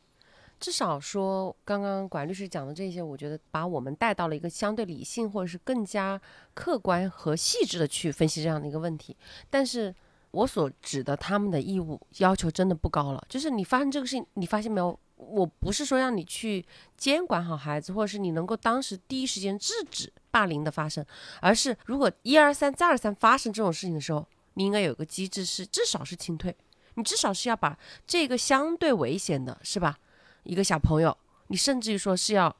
[0.59, 6.19] 至少说，刚刚管律师讲的这些，我觉得把我们带到了一个相对理性，或者是更加
[6.55, 9.15] 客观和细致的去分析这样的一个问题。
[9.49, 9.93] 但是
[10.31, 14.99] 我所指的他们的义务要求真的不高了，就是你发生这个事情，你发现没有？
[15.21, 16.65] 我不是说让你去
[16.97, 21.05] 监管好孩子，或者是你能够当时第一时间制止霸凌的发生，
[21.39, 26.55] 而是如果一而三再而三发生这种事情的时候，你应该有个机制是至少是清退，
[26.95, 29.97] 你至少是要把这个相对危险的，是吧？
[30.43, 31.15] 一个小朋友，
[31.47, 32.53] 你甚至于说是要，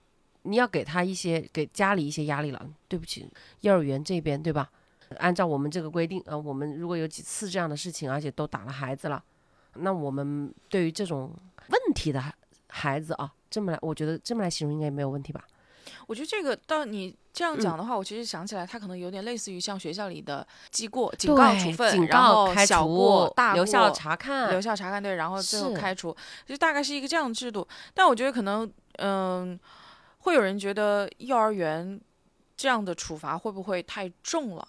[0.43, 2.69] 你要给他一些给家里一些压力了。
[2.87, 3.27] 对不起，
[3.61, 4.69] 幼儿园这边对吧？
[5.17, 9.23] 按照我们这个规定，呃，我们如果有几次这样的事情，而且都打了孩子了，
[9.75, 11.33] 那我们对于这种
[11.67, 12.21] 问题的
[12.71, 15.43] 孩孩子啊，这么来，我觉得这么来形容应该也没有问题吧？
[16.07, 27.67] 我觉得这个到你这样嗯讲的话，我其实想起来，它可能有点类似于像学校里的记过、警告处分，警然告、开后小过除、大留校过查看留，校查看对，然后最后开除，就大概是一个这样的制度。
[27.93, 29.59] 但我觉得可能，嗯、
[30.19, 31.99] 会有人觉得幼儿园
[32.55, 34.67] 这样的处罚会不会太重了？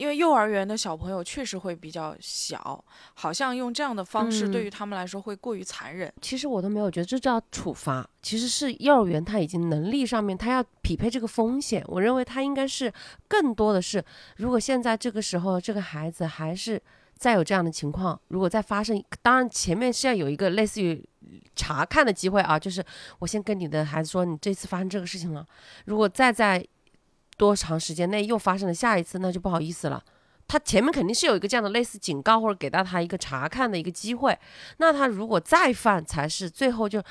[0.00, 2.82] 因为幼儿园的小朋友确实会比较小，
[3.12, 6.10] 好像用这样的方式对嗯于他们来说会过于残忍。
[6.22, 11.84] 其实我都没有觉得这叫处罚，其实是幼儿园他已经能力上面他要匹配这个风险。
[11.86, 12.90] 我认为他应该是
[13.28, 14.02] 更多的是，
[14.38, 16.82] 如果现在这个时候这个孩子还是
[17.18, 21.06] 再有这样的情况，如果再发生，当然前面是要有一个类似于
[21.54, 22.82] 查看的机会啊，就是
[23.18, 25.46] 我先跟你的孩子说，你这次发生这个事情了，
[25.84, 26.66] 如果再在
[27.40, 30.04] 多长时间内又发生了下一次，那就不好意思了。
[30.46, 34.38] 他前面肯定是有一个这样的类似警告，或者给到他一个查看的一个机会。
[34.76, 37.02] 那他如果再犯，才是最后就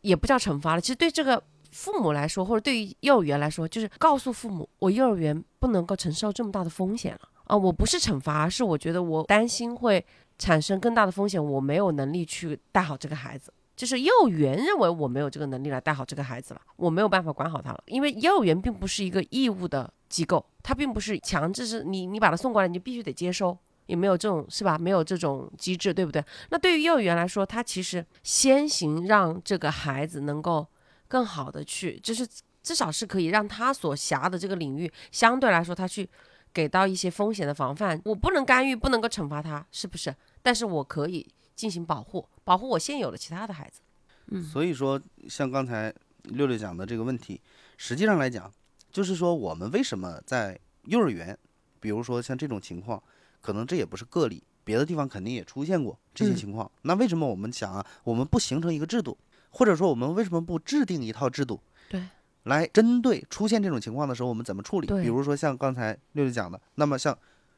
[0.00, 0.80] 也不叫惩罚了。
[0.80, 7.54] 其实对这个父母来说，或者对于幼儿园来说，就是告诉父母，我幼儿园不能够承受这么大的风险了啊！
[7.54, 10.02] 我不是惩罚，是我觉得我担心会
[10.38, 13.52] 产生更大的风险，我没有能力去带好这个孩子。
[13.78, 24.76] 就是幼儿园认为我没有这个能力来带好这个孩子了，我没有办法管好他了，因为幼儿园并不是一个义务的机构，它并不是强制是你你把他送过来你就必须得接收，也没有这种是吧？
[24.76, 26.20] 没有这种机制，对不对？
[26.50, 30.66] 那对于幼儿园来说，它其实先行让这个孩子能够
[31.06, 32.26] 更好的去，就是
[32.64, 36.10] 至少是可以让他所辖的这个领域相对来说他去
[36.52, 38.02] 给到一些风险的防范。
[38.06, 40.12] 我不能干预，不能够惩罚他，是不是？
[40.42, 41.28] 但是我可以。
[41.58, 43.82] 进行保护，保护我现有的其他的孩子。
[44.28, 47.38] 嗯，所以说，像刚才六六讲的这个问题，
[47.76, 48.50] 实际上来讲，
[48.90, 51.38] 就是说我们为什么在幼儿园，
[51.78, 53.02] 比如说像这种情况，
[53.42, 56.70] 可能这也不是个例，别的地方肯定也出现过这些情况。
[56.80, 59.18] 那为什么我们想啊，我们不形成一个制度，
[59.50, 61.60] 或者说我们为什么不制定一套制度？
[61.90, 62.02] 对，
[62.44, 64.86] 来针对出现这种情况的时候，我们怎么处理？
[64.86, 67.14] 比如说像刚才六六讲的，那么像，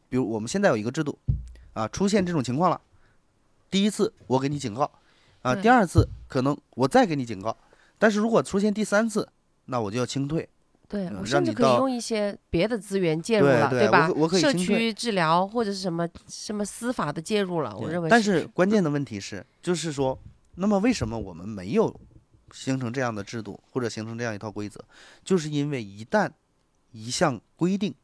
[0.09, 1.16] 比如我们现在有一个制度，
[1.74, 2.81] 啊，出现这种情况了。
[3.70, 4.90] 第一次我给你警告，
[5.42, 7.56] 啊，第二次可能我再给你警告，
[7.98, 9.28] 但是如果出现第三次，
[9.66, 10.48] 那我就要清退。
[10.88, 14.11] 对，我甚至可以用一些别的资源介入了，对吧？
[14.16, 17.76] 我可以社区治疗或者是什么什么司法的介入了。
[17.76, 18.11] 我认为。
[18.11, 20.18] 但是关键的问题是，就是说，
[20.56, 21.94] 那么为什么我们没有
[22.50, 24.85] 形成这样的制度或者形成这样一套规则？
[25.24, 26.28] 就是因为一旦
[26.90, 27.94] 一项规定。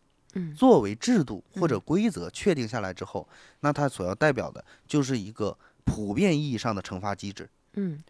[0.55, 3.29] 作为制度或者规则确定下来之后，
[3.61, 7.49] 那它所要代表的就是一个普遍意义上的惩罚机制。
[7.75, 8.03] 嗯，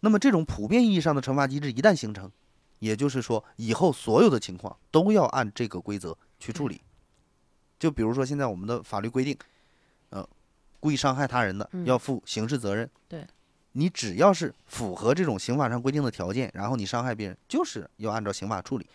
[0.00, 2.30] 那么这种普遍意义上的惩罚机制一旦形成，
[2.78, 6.80] 也就是说以后所有的情况都要按这个规则去处理。
[7.78, 9.36] 就比如说现在我们的法律规定，
[10.10, 10.28] 呃，
[10.78, 12.88] 故意伤害他人的要负刑事责任。
[13.08, 13.26] 对，
[13.72, 18.86] 你只要是符合这种刑法上规定的条件，然后你伤害别人，就是要按照刑法处理。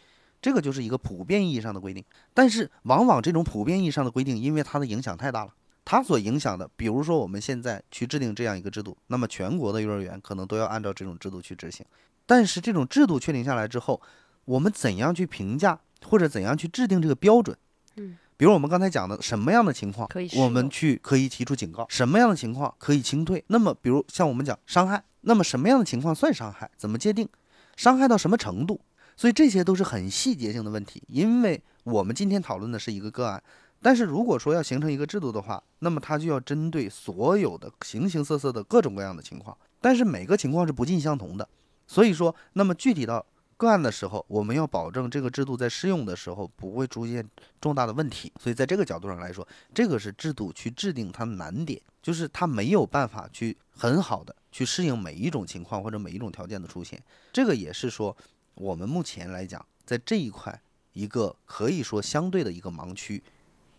[0.42, 11.86] 这个就是一个普遍意义上的规定，但是往往这种普遍意义上的规定，因为它的影响太大了，它所影响的，比如说我们现在去制定这样一个制度，那么全国的幼儿园可能都要按照这种制度去执行。
[12.26, 14.02] 但是这种制度确定下来之后，
[14.46, 17.58] 我们怎样去评价或者怎样去制定这个标准？
[17.96, 23.44] 嗯，比如我们刚才讲的什么样的情况，我们去可以提出警告，什么样的情况可以清退？
[23.48, 26.70] 那么比如像我们讲伤害，那么什么样的情况算伤害？
[26.78, 27.28] 怎么界定？
[27.76, 28.82] 伤害到什么程度？
[29.18, 33.44] 所以这些都是很细节性的问题，因为我们今天讨论的是一个个案，
[33.82, 41.50] 但是如果说要形成一个制度的话，那么它就要针对所有的形形色色的各种各样的情况，但是每个情况是不尽相同的。
[41.88, 43.26] 所以说，那么具体到
[43.56, 47.28] 个案的时候，我们要保证这个制度在适用的时候不会出现
[47.60, 48.32] 重大的问题。
[48.40, 57.02] 所以在这个角度上来说，这个是制度去制定它的难点，就是它没有办法去很好的去适应每一种情况或者每一种条件的出现。
[57.34, 58.16] 这个也是说。
[58.58, 60.60] 我们目前来讲，在这一块
[60.94, 63.22] 一个可以说相对的一个盲区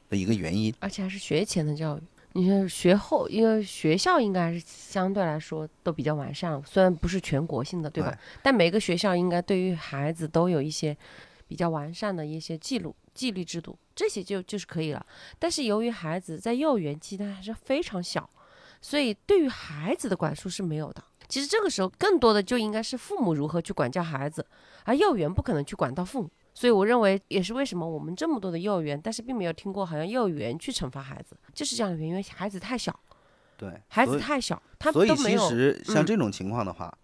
[0.09, 2.01] 的一个原因，而且还是学前的教育。
[2.35, 8.17] 你说学后，因为学校应该是相对来说都比较完善，虽然不是全国性的，对吧？
[8.43, 10.97] 但每个学校应该对于孩子都有一些
[11.49, 15.05] 比较完善的一些记录、纪律制度，这些就就是可以了。
[15.39, 18.29] 但是由于孩子在幼儿园期间还是非常小，
[18.81, 21.03] 所以对于孩子的管束是没有的。
[21.29, 24.47] 其实这个时候更多的就应该是父母如何去管教孩子，
[24.85, 32.99] 而幼儿园不可能去管到父母，所以我认为也是为什么我们这么多的幼儿园，但是并没有听过好像幼儿园去惩罚孩子，就是这样的原因，因为孩子太小，
[33.59, 36.97] 对，孩子太小，他所以其实像这种情况的话，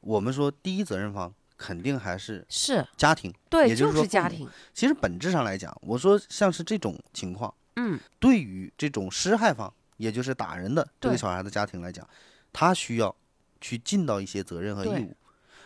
[0.00, 4.48] 我们说第一责任方肯定还是是家庭，对，就是家庭。
[4.72, 12.08] 其实本质上来讲，我说像是这种情况，嗯，对于这种施害方，也就是打人的这个小孩的家庭来讲，
[12.54, 13.14] 他需要。
[13.60, 15.16] 去尽到一些责任和义务，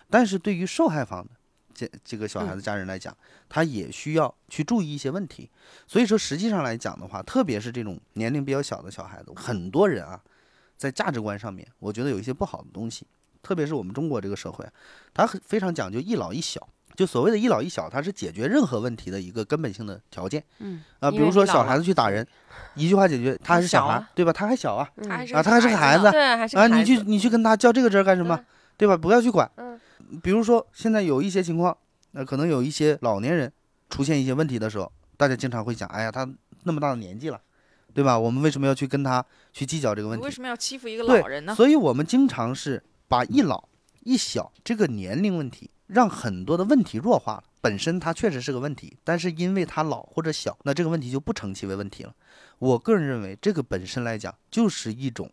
[0.08, 1.30] 但是对于受害方的
[1.74, 3.16] 这这个小孩子家人来讲，
[3.48, 5.48] 他也需要去注意一些问题。
[5.86, 10.20] 所以说，实际上来讲的话，特别是这种年龄比较小的小孩子，很多人啊，
[10.76, 13.06] 在价值观上面，我觉得有一些不好的东西。
[13.42, 14.66] 特别是我们中国这个社会，
[15.14, 16.68] 他很非常讲究一老一小。
[16.96, 20.42] 就所谓的一老一小，它是解决任何问题的一个根本性的条件。
[20.58, 22.26] 嗯啊，比如说小孩子去打人，
[22.74, 24.32] 一句话解决，他还是小孩，对吧？
[24.32, 28.38] 他还小啊，啊，他还是个孩子，对，还是啊，你去你去跟他较这个真干什么？
[28.76, 28.96] 对吧？
[28.96, 29.50] 不要去管。
[29.56, 29.78] 嗯，
[30.22, 31.76] 比如说现在有一些情况，
[32.12, 33.50] 那可能有一些老年人
[33.88, 36.28] 出现一些问题的时候，大家经常会讲，哎呀，他
[36.64, 37.40] 那么大的年纪了，
[37.94, 38.18] 对吧？
[38.18, 40.24] 我们为什么要去跟他去计较这个问题？
[40.24, 41.54] 为什么要欺负一个老人呢？
[41.54, 43.68] 所以我们经常是把一老
[44.04, 45.70] 一小这个年龄问题。
[45.92, 47.44] 让很多的问题弱化了。
[47.60, 52.14] 本身它确实是个问题，但是因为它老或者小，那这个问题就不成其为问题了。
[52.58, 55.30] 我个人认为，这个本身来讲就是一种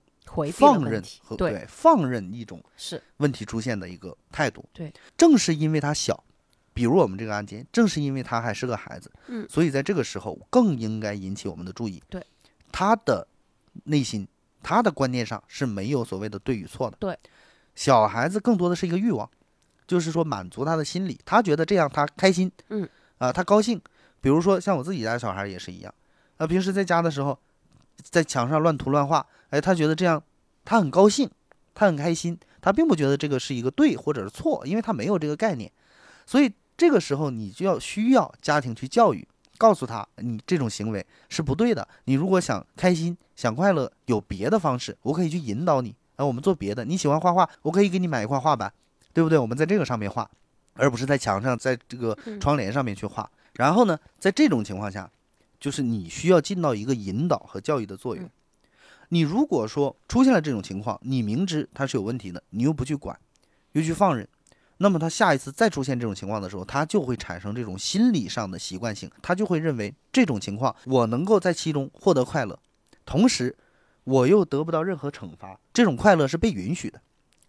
[0.52, 4.65] 放任和对放任一种是问题出现的一个态度。
[4.74, 6.22] 对，正是因为他小，
[6.74, 12.04] 比如我们这个案件，正是因为他还是个孩子，嗯所以在这个时候更应该引起我们的注意。
[12.10, 12.22] 对，
[12.74, 13.26] 他的
[13.86, 14.28] 内心，
[14.62, 16.98] 他的观念上是没有所谓的对与错的。
[17.00, 17.17] 对，
[17.74, 19.30] 小孩子更多的是一个欲望，
[19.88, 23.82] 就是说满足他的心理，他觉得这样他开心，嗯，啊、他高兴。
[24.19, 25.93] 比如说像我自己家小孩也是一样，
[26.38, 27.38] 啊、平时在家的时候，
[28.04, 30.21] 在墙上乱涂乱画，哎，他觉得这样
[30.65, 31.30] 他很高兴，
[31.73, 35.71] 他很开心，他并不觉得这个是一个对或者是错，因为他没有这个概念。
[36.26, 39.26] 所以这个时候你就要需要家庭去教育，
[39.58, 41.88] 告诉他你这种行为是不对的。
[42.06, 45.95] 你如果想开心、想快乐，有别的方式，我可以去引导你。
[46.17, 46.84] 啊，我们做别的。
[46.84, 48.73] 你喜欢画画，我可以给你买一块画板，
[49.18, 49.36] 对不对？
[49.36, 50.30] 我们在这个上面画，
[50.76, 53.28] 而不是在墙上，在这个窗帘上面去画。
[53.54, 55.10] 然后呢，在这种情况下，
[55.60, 58.30] 就是你需要尽到一个引导和教育的作用。
[59.10, 63.20] 你如果说出现了这种情况，你明知它是有问题的，你又不去管，
[63.72, 64.28] 又去放任，
[64.78, 72.60] 那么他下一次再出现这种情况的时候，他就会产生这种心理上的习惯性，他就会认为这种情况我能够在其中获得快乐，
[73.04, 73.58] 同时
[74.04, 77.02] 我又得不到任何惩罚，这种快乐是被允许的，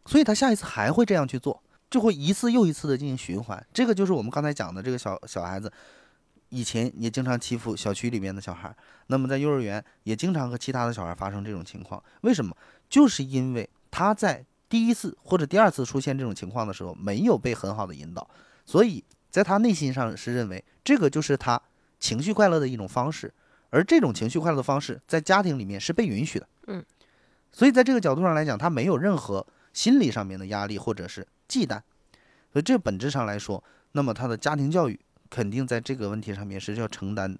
[0.08, 3.66] 所以他下一次还会这样去做，就会一次又一次的进行循环。
[3.74, 5.70] 这个就是我们刚才讲的这个小小孩子，
[6.48, 8.74] 以前也经常欺负小区里面的小孩，
[9.08, 12.02] 那么在幼儿园也经常和其他的小孩发生这种情况。
[12.22, 12.56] 为什么？
[12.88, 18.26] 就是因为他在第一次或者第二次出现这种情况的时候，没有被很好的引导，
[18.64, 21.60] 所以在他内心上是认为这个就是他
[22.00, 23.30] 情绪快乐的一种方式，
[23.68, 26.48] 而这种情绪快乐的方式在家庭里面是被允许的。
[26.68, 26.82] 嗯，
[27.52, 31.80] 所以在这个角度上来讲，他没有任何心理上面的压力或者是忌惮，
[32.52, 34.98] 所以这本质上来说，那么他的家庭教育
[35.30, 37.38] 肯定在这个问题上面是要承担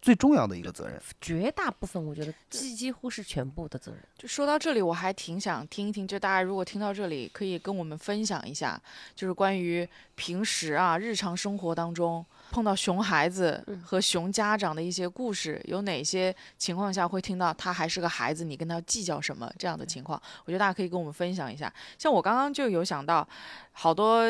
[0.00, 1.00] 最重要的一个责任。
[1.20, 4.00] 绝大部分我觉得几几乎是全部的责任。
[4.16, 8.80] 就说到这里，我还挺想听一听，就大家如果听到这里，可以跟我们分享一下，
[9.14, 20.20] 就是关于平时啊日常生活当中碰到熊孩子嗯和熊家长的一些故事，有哪些情况下会听到他还是个孩子，你跟他计较什么这样的情况？
[20.44, 21.72] 我觉得大家可以跟我们分享一下。
[21.98, 23.26] 像我刚刚就有想到，
[23.72, 24.22] 好多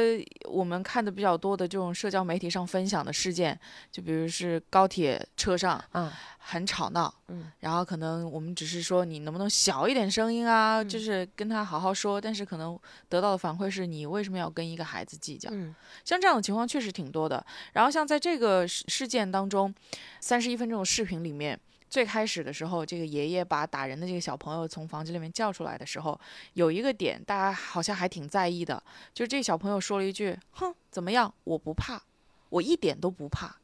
[0.45, 3.59] 我们看的比较多的这种社交媒体上分享的事件，
[3.91, 12.79] 就比如是高铁车上啊，很吵闹，嗯，然后可能我们只是说你能不能小一点声音啊，嗯就是跟他好好说，但是可能
[13.09, 15.49] 得到的反馈是你为什么要跟一个孩子计较？
[15.53, 17.45] 嗯像这样的情况确实挺多的。
[17.73, 19.73] 然后像在这个事事件当中，
[20.19, 21.61] 三十一分钟的视频里面。
[21.91, 26.21] 最开始的时候，这个爷爷把打人的这个小朋友从房间里面叫出来的时候，
[26.53, 28.83] 有一个点大家好像还挺在意的，
[29.15, 31.33] 就是这小朋友说了一句：“哼，怎么样？
[31.45, 32.03] 我不怕，
[32.51, 33.57] 我一点都不怕。”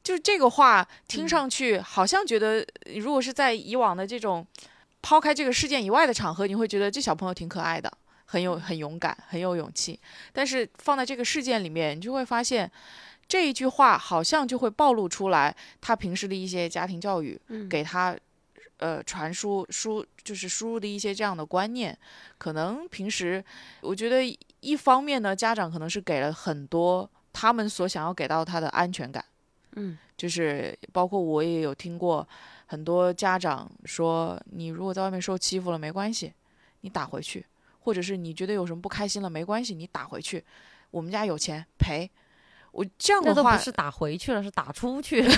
[0.00, 4.46] 就是这个话听上去好像觉得，如果是在以往的这种
[5.00, 7.92] 抛开这个事件以外的场合，你会觉得这小朋友挺可爱的，
[8.26, 9.98] 很有很勇敢，很有勇气。
[10.32, 12.70] 但是放在这个事件里面，你就会发现。
[13.28, 17.68] 这一句话好像就会暴露出来，他平时的一些家庭教育，嗯。
[17.68, 18.14] 给他，
[18.76, 21.96] 呃，传输输就是输入的一些这样的观念，
[22.36, 23.42] 可能平时
[23.80, 24.22] 我觉得
[24.60, 29.24] 一方面呢，家长可能是给了很多他们所想要给到他的安全感，
[29.76, 29.96] 嗯。
[30.14, 32.26] 就是包括我也有听过
[32.66, 36.32] 很多家长说，你如果在外面受欺负了没关系，
[36.82, 37.44] 你打回去，
[37.80, 40.44] 或者是你觉得有什么不开心了没关系，你打回去，
[40.90, 42.08] 我们家有钱赔。
[42.72, 45.22] 我这样那的话，都不是打回去了，是打出去。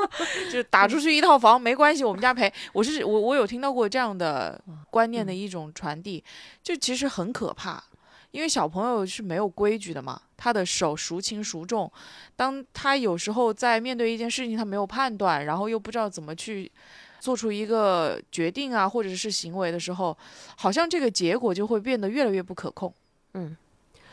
[0.50, 2.52] 就打出去一套房没关系，我们家赔。
[2.72, 6.22] 我是我我有听到过这样的观念的一种传递，
[6.62, 7.82] 就其实很可怕，
[8.30, 11.90] 因为小朋友是没有规矩的嘛，他的手孰轻孰重，
[12.36, 16.70] 当他有时候在面对一件事情他没有判断，然后又不知道怎么去。
[17.20, 20.16] 做出一个决定啊，或者是行为的时候，
[20.56, 22.90] 好像这个结果就会变得越来越不可控。
[23.34, 23.54] 嗯，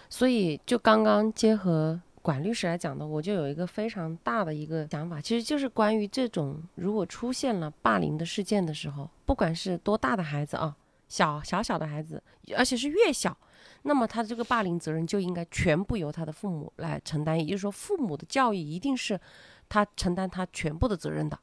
[0.09, 10.75] 所以就刚刚结合管律师来讲的，我就有一个非常大的一个想法，其实就是关于这种如果出现了霸凌的事件的时候，不管是多大的孩子啊，
[11.07, 12.21] 小小小的孩子，
[12.57, 13.37] 而且是越小，
[13.83, 19.17] 那么他的这个霸凌责任就应该全部由他的父母来承担，也就是说，父母的教育一定是
[19.69, 21.39] 他承担他全部的责任的。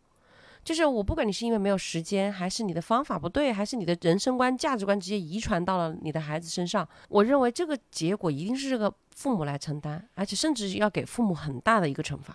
[0.65, 12.35] 就是我不管你是因为没有时间，还是你的方法不对，还是你的人生观、价值观直接遗传到了你的孩子身上，我认为这个结果一定是这个父母来承担，而且甚至要给父母很大的一个惩罚。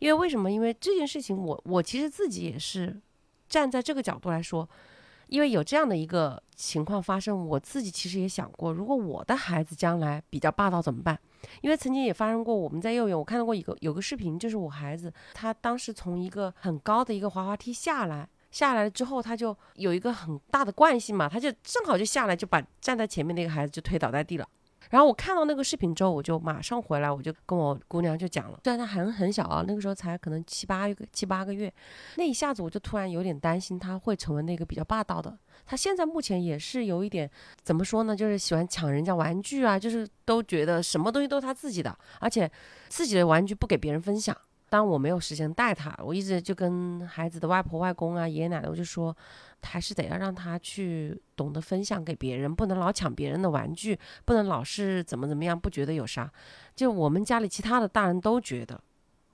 [0.00, 0.50] 因为为什么？
[0.50, 3.00] 因为这件事情我，我其实自己也是
[3.48, 4.68] 站在这个角度来说，
[5.30, 11.16] 因为有这样的一个情况发生，我自己其实也想过，如果我的孩子将来比较霸道怎么办？
[11.60, 24.46] 因为曾经也发生过，我们在幼儿园，我看到过一个有个视频，就是我孩子他当时从一个很高的一个滑滑梯下来，下来了之后，他就有一个很大的惯性嘛，他就正好就下来，就把站在前面那个孩子就推倒在地了。
[24.90, 28.58] 然后我看到那个视频之后，我就马上回来，我就跟我姑娘就讲了。
[28.64, 31.72] 虽然她很很小啊，那个时候才可能七八个七八个月，
[32.16, 35.38] 那一下子我就突然有点担心她会成为那个比较霸道的。
[35.64, 37.30] 她现在目前也是有一点
[37.62, 42.50] 怎么说呢，就是喜欢抢人家玩具啊，就是都觉得什么东西都是她自己的，而且
[42.88, 44.36] 自己的玩具不给别人分享。
[44.68, 49.16] 当我没有时间带她，我一直就跟孩子的外婆外公啊、爷爷奶奶，我就说。
[49.62, 56.30] 还是得要让他去懂得分享给别人，不能老抢别人的玩具，不能老是怎么怎么样，不觉得有啥。
[56.74, 58.80] 就我们家里其他的大人都觉得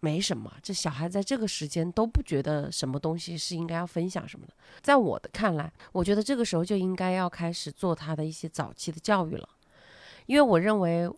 [0.00, 4.52] 没什么，这小孩在这个时间都不觉得什么东西是应该要分享什么的。
[4.82, 9.48] 在我的看来，我觉得这个时候就应该要开始做他的一些早期的教育了，
[10.26, 11.10] 因为我认为。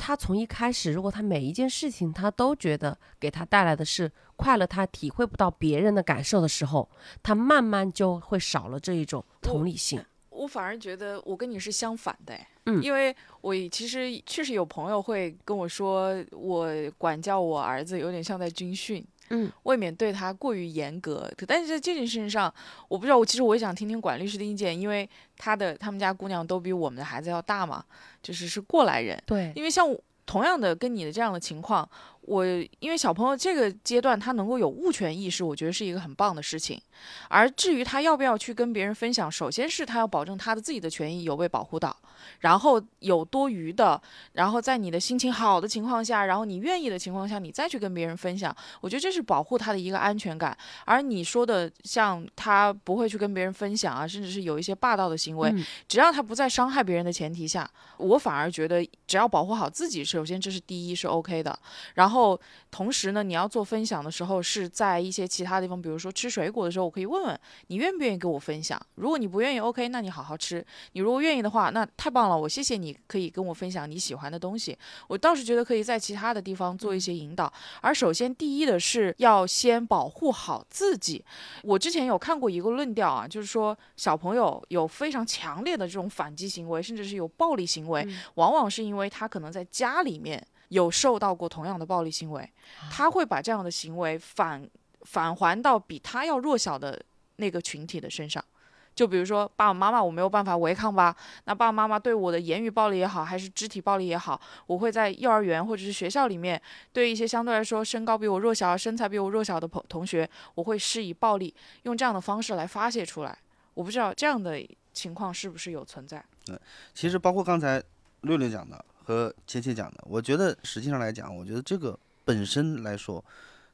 [0.00, 6.88] 他从一开始，如果他每一件事情他都觉得给他带来的是快乐，他体会不到别人的感受的时候，
[7.22, 10.02] 他慢慢就会少了这一种同理心。
[10.30, 12.34] 我反而觉得我跟你是相反的，
[12.64, 21.30] 嗯，因为我其实确实有朋友会跟我说，我管教我儿子有点像在军训，嗯，未免对他过于严格。
[21.46, 22.52] 但是在这件事情上，
[22.88, 27.84] 我不知道，我其实我也想听听管律师的意见，因为他的他们家姑娘都比我们的孩子要大嘛，
[28.22, 29.86] 就是是过来人，对，因为像
[30.26, 31.88] 同样的跟你的这样的情况。
[32.22, 32.44] 我
[32.78, 36.80] 因为小朋友这个阶段他能够有物权意识，我觉得是一个很棒的事情。
[37.28, 41.96] 而至于他要不要去跟别人分享，首先是他要保证他的自己的权益有被保护到，
[42.40, 44.00] 然后有多余的，
[44.34, 48.54] 然后在你的心情好的情况下，然后你愿意的情况下，你再去跟别人分享。
[48.82, 50.54] 我觉得这是保护他的一个安全感。
[50.84, 55.52] 而你说的像他不会去跟别人分享啊，甚至是有一些霸道的行为，
[55.88, 61.58] 只要他不在伤害别人的前提下，我反而觉得只要保护好自己，首先这是第一是 OK 的。
[61.94, 62.09] 然后。
[62.10, 62.40] 后，
[62.70, 68.80] 同时呢，你要做分享的时候，是在一些其他地方，比如说吃水果的时候，我可以问问你愿不愿意跟我分享。
[68.94, 70.64] 如果你不愿意，OK，那你好好吃。
[70.92, 74.76] 你如果愿意的话，那太棒了，我谢谢你可以跟我分享你喜欢的东西。
[75.08, 77.52] 我倒是觉得可以在其他的地方做一些引导。
[77.80, 81.24] 而首先第一的是要先保护好自己。
[81.62, 90.46] 我之前有看过一个论调啊，就是说小朋友有非常强烈的这种反击行为，甚至是有暴力行为，往往是因为他可能在家里面。
[90.70, 92.50] 有受到过同样的暴力行为，
[92.90, 94.68] 他会把这样的行为返
[95.02, 97.00] 返还到比他要弱小的
[97.36, 98.44] 那个群体的身上。
[98.92, 101.16] 就比如说爸爸妈妈，我没有办法违抗吧？
[101.44, 106.60] 那爸爸妈妈对我的言语暴力也好，还是肢体暴力也好，我会在幼儿园或者是学校里面，
[106.92, 111.54] 对一些相对来说身高比我弱小、身材比我弱小的朋同学，我会施以暴力，
[111.84, 113.38] 用这样的方式来发泄出来。
[113.74, 114.60] 我不知道这样的
[114.92, 116.22] 情况是不是有存在？
[116.44, 116.60] 对，
[116.92, 117.82] 其实包括刚才
[118.22, 118.84] 六六讲的。
[119.10, 123.24] 和切切讲的，我觉得实际上来讲，我觉得这个本身来说，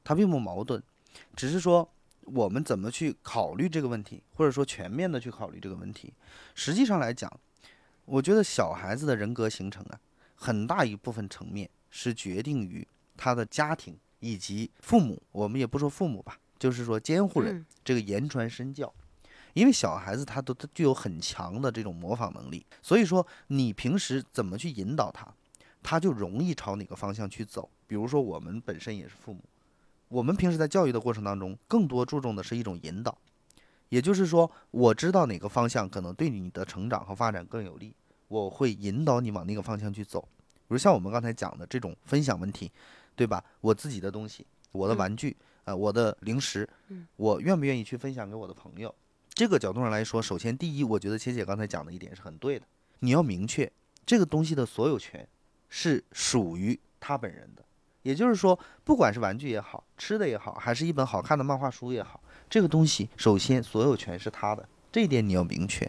[0.03, 0.83] 它并不矛盾，
[1.37, 1.87] 只是说
[2.23, 6.11] 我们怎么去考虑这个问题，或者说全面的去考虑这个问题。
[6.55, 7.31] 实际上来讲，
[8.07, 10.01] 我觉得小孩子的人格形成啊，
[10.35, 18.91] 很大一部分层面是决定于他的家庭以及父母，我们也不说父母吧，就是说监护人这个言传身教。
[19.57, 25.27] 因为小孩子他都他具有很强的这种模仿能力，所以说你平时怎么去引导他，
[25.83, 27.67] 他就容易朝哪个方向去走。
[27.87, 29.41] 比如说我们本身也是父母，
[30.09, 33.17] 我们平时在教育的过程当中，更多注重的是一种引导，
[33.89, 37.95] 也就是说我知道哪个方向可能对你的成长和发展更有利，
[38.29, 40.21] 我会引导你往那个方向去走。
[40.21, 42.71] 比如像我们刚才讲的这种分享问题，
[43.15, 43.43] 对吧？
[43.63, 45.35] 我自己的东西，我的玩具，
[45.65, 46.69] 呃，我的零食，
[47.17, 48.95] 我愿不愿意去分享给我的朋友？
[49.37, 52.65] 这个角度上来说，首先第一，我觉得切姐刚才讲的一点是很对的。
[53.01, 53.71] 你要明确
[54.07, 55.29] 这个东西的所有权
[55.69, 57.63] 是属于他本人的，
[58.03, 62.19] 也就是说，不管是玩具也好，吃的也好，还是一本好看的漫画书也好，
[62.49, 65.87] 这个东西首先所有权是他的，这一点你要明确。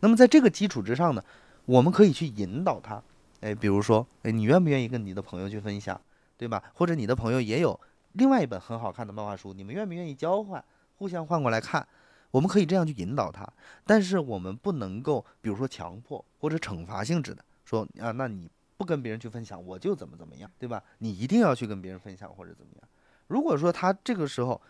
[0.00, 1.24] 那么在这个基础之上呢，
[1.64, 3.02] 我们可以去引导他，
[3.40, 5.98] 哎，比如说，哎，你愿不愿意跟你的朋友去分享，
[6.36, 6.62] 对吧？
[6.74, 7.80] 或者你的朋友也有
[8.12, 10.62] 另外一本很好看的漫画书，你们愿不愿意交换，
[10.98, 11.88] 互相换过来看？
[12.32, 13.46] 我们可以这样去引导他，
[13.86, 20.82] 但是我们不能够，比如说强迫或者惩罚性质的说啊，那你不跟别人去分享，我就怎么怎么样，对吧？
[20.98, 22.88] 你一定要去跟别人分享或者怎么样。
[23.28, 24.60] 如果说他这个时候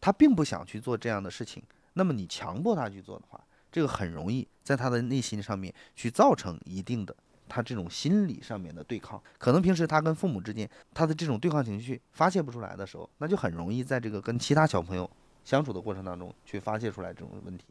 [0.00, 1.62] 他并不想去做这样的事情，
[1.94, 7.14] 那么你强迫他去做的话，这个很容易在他的内心上面去造成一定的
[7.48, 9.20] 他这种心理上面的对抗。
[9.36, 15.10] 可能平时他跟父母之间他的这种对抗情绪发泄不出来的时候，那就很容易在这个跟其他小朋友。
[15.44, 17.64] 相处的过程当中去发泄出来这种问题，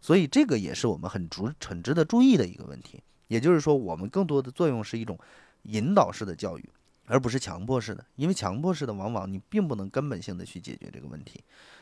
[0.00, 3.02] 所以这个也是我们很注很值得注意的一个问题。
[3.28, 5.16] 也就是说，我们更多的作用是一种
[5.62, 6.68] 引导式的教育，
[7.06, 8.04] 而不是强迫式的。
[8.16, 11.40] 因为强迫式的，往往你并不能根本性的去解决这个问题。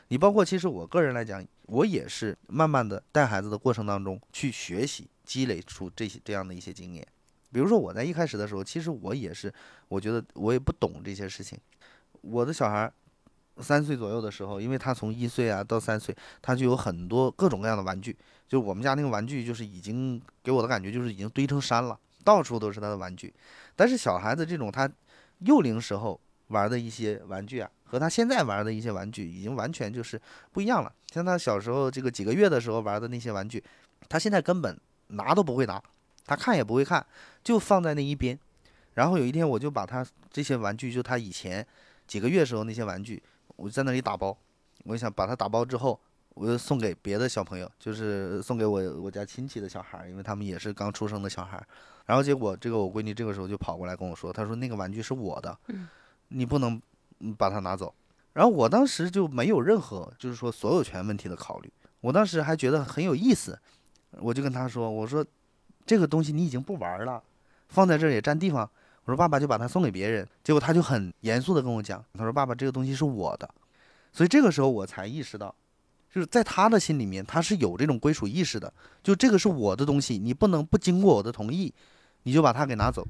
[0.08, 7.06] 你包括其实我个人来讲，我也是慢慢的带孩子的过程当中去学习、积累出这些这样的一些经验。
[7.50, 9.50] 比如说我在一开始的时候，其实我也是，
[9.88, 11.58] 我觉得我也不懂这些事情。
[12.20, 12.92] 我的小孩
[13.60, 18.16] 三岁左右的时候，因为他从一岁啊到三岁，他就有很多各种各样的玩具。
[18.48, 23.32] 就我们家那个玩具，就是已经给我的感觉就是已经堆成山了，到处都是他的玩具。
[23.76, 24.90] 但是小孩子这种他
[25.40, 30.18] 幼龄时候玩的一些玩具啊，和他现在玩的一些玩具已经完全就是
[30.50, 30.92] 不一样了。
[31.12, 33.62] 像他小时候这个几个月的时候玩的那些玩具，
[34.08, 34.78] 他现在根本
[35.08, 35.82] 拿都不会拿，
[36.24, 37.04] 他看也不会看，
[37.44, 38.38] 就放在那一边。
[38.94, 41.66] 然后有一天我就把他这些玩具，就他以前
[42.06, 43.22] 几个月时候那些玩具。
[43.58, 44.36] 我在那里打包，
[44.84, 45.98] 我想把它打包之后，
[46.30, 51.60] 我就送给别的小朋友，就是送给我我家亲戚的小孩，因为他们也是刚出生的小孩。
[52.06, 55.58] 然后结果这个我闺女这个时候就跑过来跟我说，她说那个玩具是我的，
[56.28, 56.80] 你不能
[57.36, 57.92] 把它拿走。
[58.32, 63.58] 然后我当时就没有任何就是说所有权问题的考虑，我当时还觉得很有意思，
[64.12, 65.26] 我就跟她说，我说
[65.84, 67.20] 这个东西你已经不玩了，
[67.68, 68.70] 放在这儿也占地方。
[69.08, 73.48] 我说爸爸就把它送给别人，结果他就很严肃的跟我讲，他说爸爸这个东西是我的，
[74.12, 75.54] 所以这个时候我才意识到，
[76.12, 78.70] 就是在他的心里面他是有这种归属意识的，
[79.02, 81.72] 就这个是我的东西，你不能不经过我的同意，
[82.24, 83.02] 你就把它给拿走，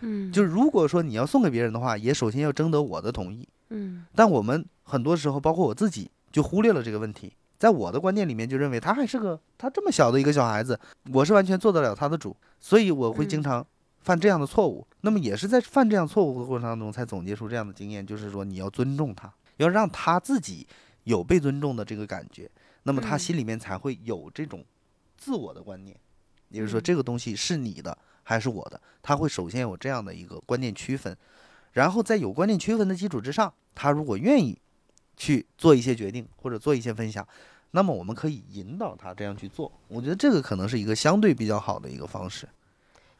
[0.00, 4.04] 嗯，就是如果说你要送给别人的话，也首先要征得我的同意，嗯。
[4.14, 10.78] 但我们很多时候包括我自己就忽略了这个问题，在我的观念里面就认为他还是个他这么小的一个小孩子，
[11.10, 13.66] 我是完全做得了他的主，所以我会经嗯常。
[14.08, 20.66] 犯这样的错误，那么也是在犯这样错误的过程当中才总结出这样的经验，就是说你要尊重他，要让他自己
[21.04, 22.50] 有被尊重的这个感觉，
[22.84, 23.18] 那么他嗯。
[23.18, 24.64] 心里面才会有这种
[25.18, 25.94] 自我的观念，
[26.48, 26.82] 也就是说嗯。
[26.82, 31.14] 这个东西是你的还是我的，他会首先有这样的一个观念区分，
[31.72, 34.58] 然后在有观念区分的基础之上，他如果愿意
[35.18, 37.28] 去做一些决定或者做一些分享，
[37.72, 42.48] 那么我们可以引导他这样去做，我觉得这个可能是一个相对比较好的一个方式。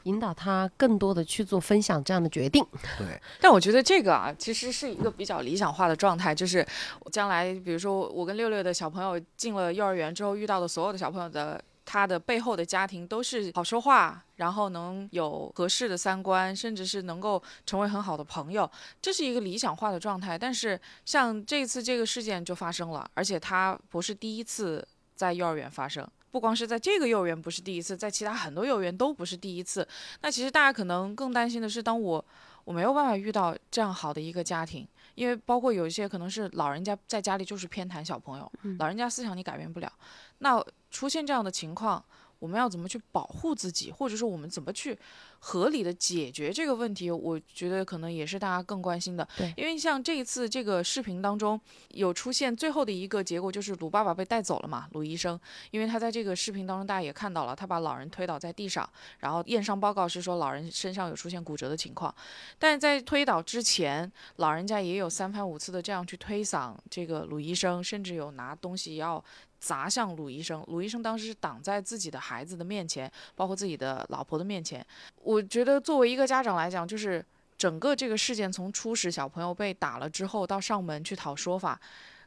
[0.04, 2.64] 引导他更多的去做分享这样的决定。
[2.98, 6.66] 对，但我觉得这个啊，其实是一个比较理想化的状态，就是
[7.12, 11.62] 将来，比如说我跟六六的小朋友进了幼儿园之后遇到的所有的小朋友的。
[11.90, 18.70] 他的背后的家庭都是好说话，然后能有合适的三观，甚至是能够成为很好的朋友，
[19.00, 20.36] 这是一个理想化的状态。
[20.36, 29.86] 但是像这次这个事件就发生了，而且他不是第一次在幼儿园发生，不光是在这个幼儿园不是第一次，在其他很多幼儿园都不是第一次。
[30.20, 32.24] 那其实大家可能更担心的是，当我
[32.64, 39.90] 我没有办法遇到这样好的一个家庭，因为包括有一些可能是老人家在家里就是偏袒小朋友，老人家思想你改变不了。
[40.38, 42.04] 那出现这样的情况，
[42.38, 44.96] 我们要怎么去保护自己，或者说我们怎么去
[45.40, 47.10] 合理的解决这个问题？
[47.10, 49.26] 我觉得可能也是大家更关心的。
[49.36, 55.38] 对因为像这一次这个视频当中有出现最后的一个结果，就是鲁爸爸被带走了嘛，鲁医生，
[55.70, 62.14] 因为他在这个视频当中大家也看到了，他把老人推倒在地上，然后验伤报告是说老人身上有出现骨折的情况，
[62.58, 69.22] 但是在推倒之前，老人家也有三番五次的这样去推搡这个鲁医生，甚至有拿东西要
[69.58, 70.64] 砸向鲁医生。
[70.68, 74.84] 鲁医生当时是挡在自己的孩子的面前，包括自己的老婆的面前。
[75.22, 77.24] 我觉得作为一个家长来讲，就是
[77.56, 81.80] 整个这个事件从初始小朋友被打了之后到上门去讨说法，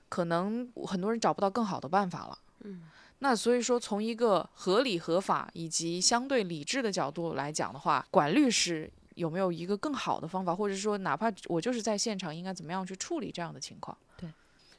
[0.10, 2.38] 可能很多人找不到更好的办法了。
[2.62, 2.84] 嗯。
[3.24, 13.96] 那所以说，从一个合理、合法以及相对理智的角度来讲的话，管律师有没有一个更好的方法，或者说，哪怕我就是在现场，应该怎么样去处理这样的情况？
[14.18, 14.28] 对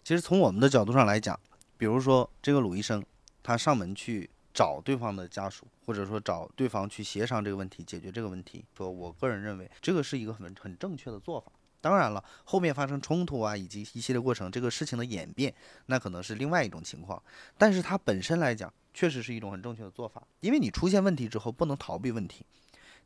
[0.02, 1.38] 其实从我们的角度上来讲，
[1.82, 3.04] 比如说这个鲁医生，
[3.42, 8.64] 他上门去找对方的家属，或者说找对方去协商这个问题，解决这个问题。
[8.78, 11.50] 说我个人认为这个是一个很很正确的做法。
[11.80, 15.52] 当然了，后面发生冲突啊，以及一系列过程，这个事情的演变，
[15.86, 17.20] 那可能是另外一种情况。
[17.58, 22.46] 但是它本身来讲，确实是一种很正确的做法，因为你出现问题之后，不能逃避问题，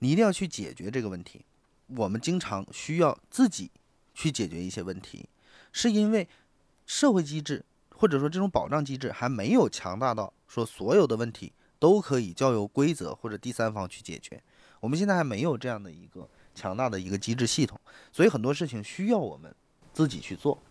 [0.00, 1.42] 你一定要去解决这个问题。
[1.86, 3.70] 我们经常需要自己
[4.12, 5.26] 去解决一些问题，
[5.72, 6.28] 是因为
[6.84, 7.64] 社会机制
[7.96, 14.42] 或者说这种保障机制还没有强大到说所有的问题都可以交由规则或者第三方去解决。
[14.80, 17.80] 我们现在还没有这样的一个强大的一个机制系统，
[18.12, 19.54] 所以很多事情需要我们
[19.92, 20.62] 自己去做。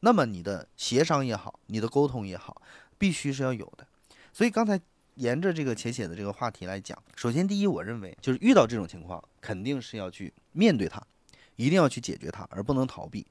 [0.00, 2.60] 那么你的协商也好，你的沟通也好，
[2.98, 3.86] 必须是要有的。
[4.32, 4.80] 所以刚才
[5.16, 11.00] 沿着这个且写的这个话题来讲，首先第一，我认为就是遇到这种情况，肯定是要去面对它，
[11.56, 13.26] 一定要去解决它，而不能逃避。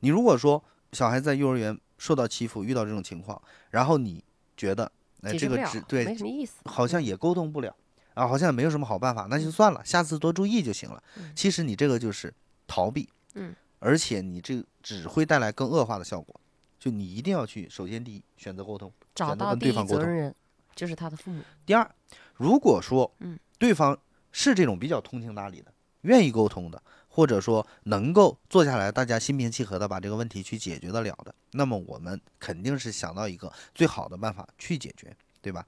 [0.00, 0.62] 你如果说
[0.92, 3.40] 小孩在幼儿园受到欺负，遇到这种情况，
[3.70, 4.22] 然后你
[4.56, 4.90] 觉得
[5.22, 6.54] 哎，这个只对没什么意思。
[6.64, 7.74] 好像也沟通不了
[8.14, 11.02] 啊，好像也没有什么好办法，那就算了，下次多注意就行了。
[11.16, 12.32] 嗯其实你这个就是
[12.66, 16.40] 逃避，嗯，而且你这只会带来更恶化的效果。
[16.78, 20.34] 就你一定要去，首先第一选择沟通，找到对方沟通责任人
[20.74, 21.42] 就是他的父母。
[21.64, 21.90] 第二，
[22.34, 23.98] 如果说嗯对方
[24.30, 25.72] 是这种比较通情达理的，
[26.02, 26.80] 愿意沟通的，
[27.16, 35.66] 或者说能够坐下来大家心平气和的把这个问题去解决得了的，那么我们肯定是想到一个最好的办法去解决，对吧？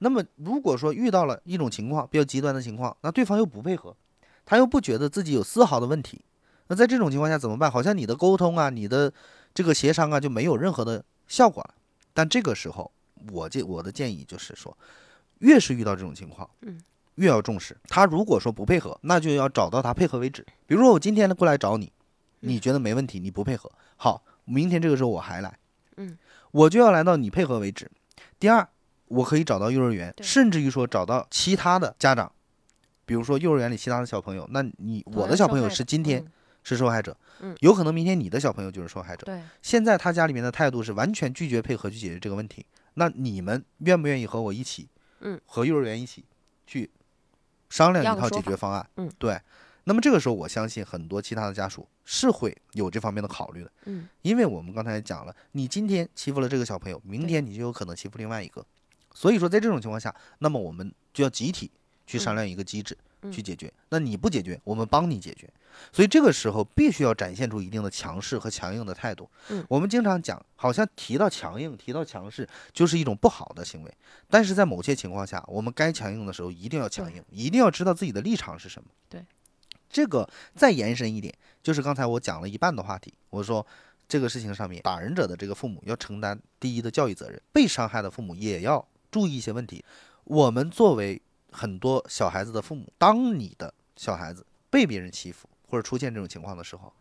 [0.00, 3.96] 那么如果说遇到了一种情况比较极端的情况，那对方又不配合，
[4.44, 6.20] 他又不觉得自己有丝毫的问题，
[6.66, 7.70] 那在这种情况下怎么办？
[7.72, 9.10] 好像你的沟通啊，你的
[9.54, 11.74] 这个协商啊就没有任何的效果了。
[12.12, 12.92] 但这个时候，
[13.32, 14.76] 我建我的建议就是说，
[15.38, 16.50] 越是遇到这种情况，
[17.16, 17.76] 越要重视。
[17.88, 20.44] 他如果说不配合，那就要找到他配合为止。
[20.66, 21.92] 比如说我今天过来找你，
[22.40, 25.58] 你觉得没问题，你不配合，好，明天这个时候我还来，
[25.96, 26.16] 嗯，
[26.50, 27.90] 我就要来到你配合为止。
[28.38, 28.66] 第二，
[29.06, 32.32] 我可以找到幼儿园，甚至于说找到其他的家长，
[33.04, 36.32] 比如说幼儿园里其他的小朋友，那你我的小朋友是今天嗯
[36.62, 39.24] 是受害者，嗯有可能明天你的小朋友就是受害者。
[39.26, 44.88] 对，现在他家里面的态度是完全拒绝配合去解决这个问题，那你们愿不愿意和我一起，
[45.20, 46.24] 嗯，和幼儿园一起
[46.66, 46.90] 去
[47.70, 48.86] 商量一套解决方案？
[48.96, 49.40] 嗯，对。
[49.84, 58.62] 那么这个时候，我相信很多其他的家属是会有这方面的考虑的，嗯，因为我们刚才讲了，你今天欺负了这个小朋友，明天你就有可能欺负另外一个，
[59.14, 61.70] 所以说在这种情况下，那么我们就要集体
[62.06, 62.94] 去商量一个机制。
[62.94, 65.46] 嗯去解决，那你不解决，我们帮你解决。
[65.92, 69.28] 所以这个时候必须要展现出一定的强势和强硬的态度。
[69.48, 73.94] 嗯我们经常讲，好像提到强硬、提到强势就是一种不好的行为，
[74.28, 78.88] 但是在某些情况下，我们该强硬的时候一定要强硬，一定要知道自己的立场是什么。
[79.08, 79.24] 对，
[79.88, 83.66] 这个再延伸一点，就是刚才我讲了一半的话题，我说。
[84.10, 89.84] 这个事情上面，打人者的这个父母要承担第一的教育责任，被伤害的父母也要注意一些问题。
[90.24, 91.22] 我们作为
[91.52, 96.92] 很多小孩子的父母，当你的小孩子被别人欺负或者出现这种情况的时候，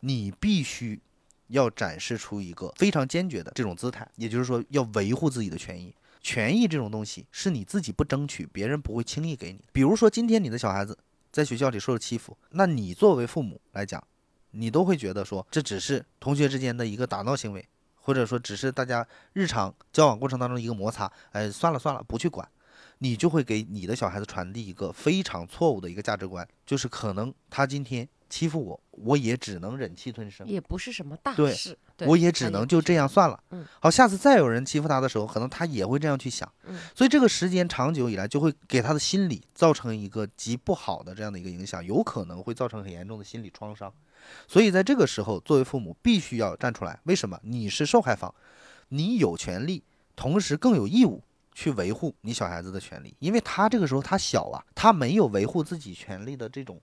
[0.00, 1.00] 你必须
[1.48, 5.94] 要展示出一个非常坚决的这种姿态，也就是说要维护自己的权益。
[6.22, 9.60] 权益这种东西是你自己不争取，别人不会轻易给你。
[9.72, 10.96] 比如说今天你的小孩子
[11.32, 14.02] 在学校里受了欺负，那你作为父母来讲，
[14.50, 17.66] 你都会觉得说这只是同学之间的一个打闹行为，
[17.96, 22.46] 或者说只是大家日常交往过程当中一个摩擦，哎，算了算了，不去管。
[23.02, 33.42] 你就会给你的小孩子传递一个非常错误的一个价值观，就是可能他今天欺负我，我也只能忍气吞声，也不是什么大对事，对我也只能就这样算了。
[33.50, 36.46] 嗯，好，下次再有人欺负他的时候，可能他也会这样去想。
[36.64, 43.92] 嗯，所以这个时间长久以来，就会给他的心理造成一个极不好的这样的一个影响，有可能会造成很严重的心理创伤。
[44.46, 47.00] 所以在这个时候，作为父母必须要站出来。
[47.04, 47.40] 为什么？
[47.42, 48.32] 你是受害方，
[48.90, 49.82] 你有权利，
[50.14, 51.22] 同时更有义务
[51.60, 56.80] 去维护你小孩子的权利，因为他这个时候他小啊，他没有维护自己权利的这种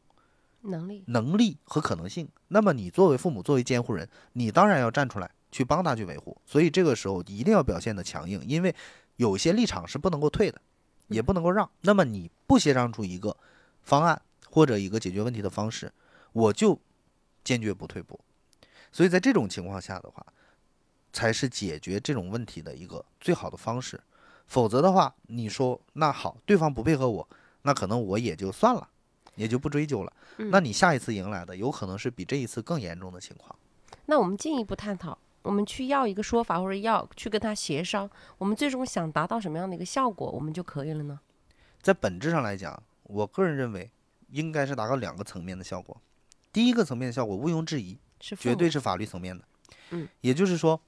[0.62, 2.30] 能力，能力和可能性。
[2.50, 6.40] 那么你作为父母，作为监护人，你当然要站出来去帮他去维护。
[6.46, 8.76] 所以这个时候一定要表现的强硬，因为
[9.16, 10.62] 有些立场是不能够退的，
[11.08, 11.68] 也不能够让。
[11.82, 13.36] 那么你不协商出一个
[13.82, 15.92] 方案或者一个解决问题的方式，
[16.34, 16.80] 我就
[17.44, 18.20] 坚决不退步。
[18.92, 20.24] 所以在这种情况下的话，
[21.12, 24.00] 才是解决这种问题的一个最好的方式。
[24.48, 27.28] 否则的话，你说那好，对方不配合我，
[27.62, 28.88] 那可能我也就算了，
[29.36, 30.14] 也就不追究了。
[30.38, 33.54] 那嗯你下一次迎来的有可能是比这一次更严重的情况。
[34.06, 41.20] 那我们进一步探讨，我们去要一个说法，或者要去跟他协商，我们最终想达到什么样的一个效果，我们就可以了呢？
[41.82, 43.90] 在本质上来讲，我个人认为
[44.30, 45.96] 应该是达到两个层面的效果。
[46.54, 49.44] 第一个层面的效果毋庸置疑，是绝对是法律层面的。
[49.90, 50.80] 嗯，也就是说，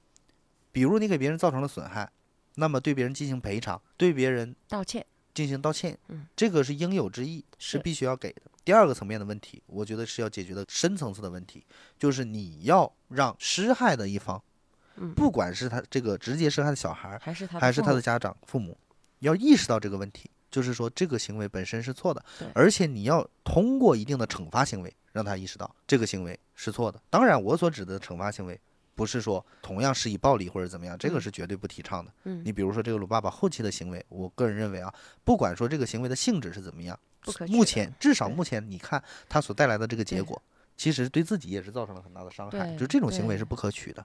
[0.72, 2.10] 比如你给别人造成了损害，
[2.56, 7.72] 那么对别人进行赔偿，对别人道歉，进行道歉，嗯，这个是应有之义，是。
[7.72, 8.42] 是必须要给的。
[8.64, 11.64] 第二个层面的问题，我觉得是要解决的深层次的问题，
[11.98, 14.40] 就是你要让施害的一方，
[14.96, 15.14] 嗯。
[15.14, 18.76] 不管是他这个直接施害的小孩，还是他的还是他的家长、父母，
[19.20, 27.00] 要意识到这个问题，就是说这个行为本身是错的对，而且你要通过一定的惩罚行为让他意识到这个行为是错的。
[27.08, 28.60] 当然，我所指的惩罚行为，
[28.94, 32.12] 不是说同样施以暴力或者怎么样，这个嗯是绝对不提倡的。
[32.24, 34.92] 嗯你比如说这个鲁爸爸后期的行为，我个人认为啊，
[35.24, 36.98] 不管说这个行为的性质是怎么样，
[37.48, 40.40] 目前至少目前你看他所带来的这个结果，
[40.76, 44.04] 其实对自己也是造成了很大的伤害，就这种行为是不可取的。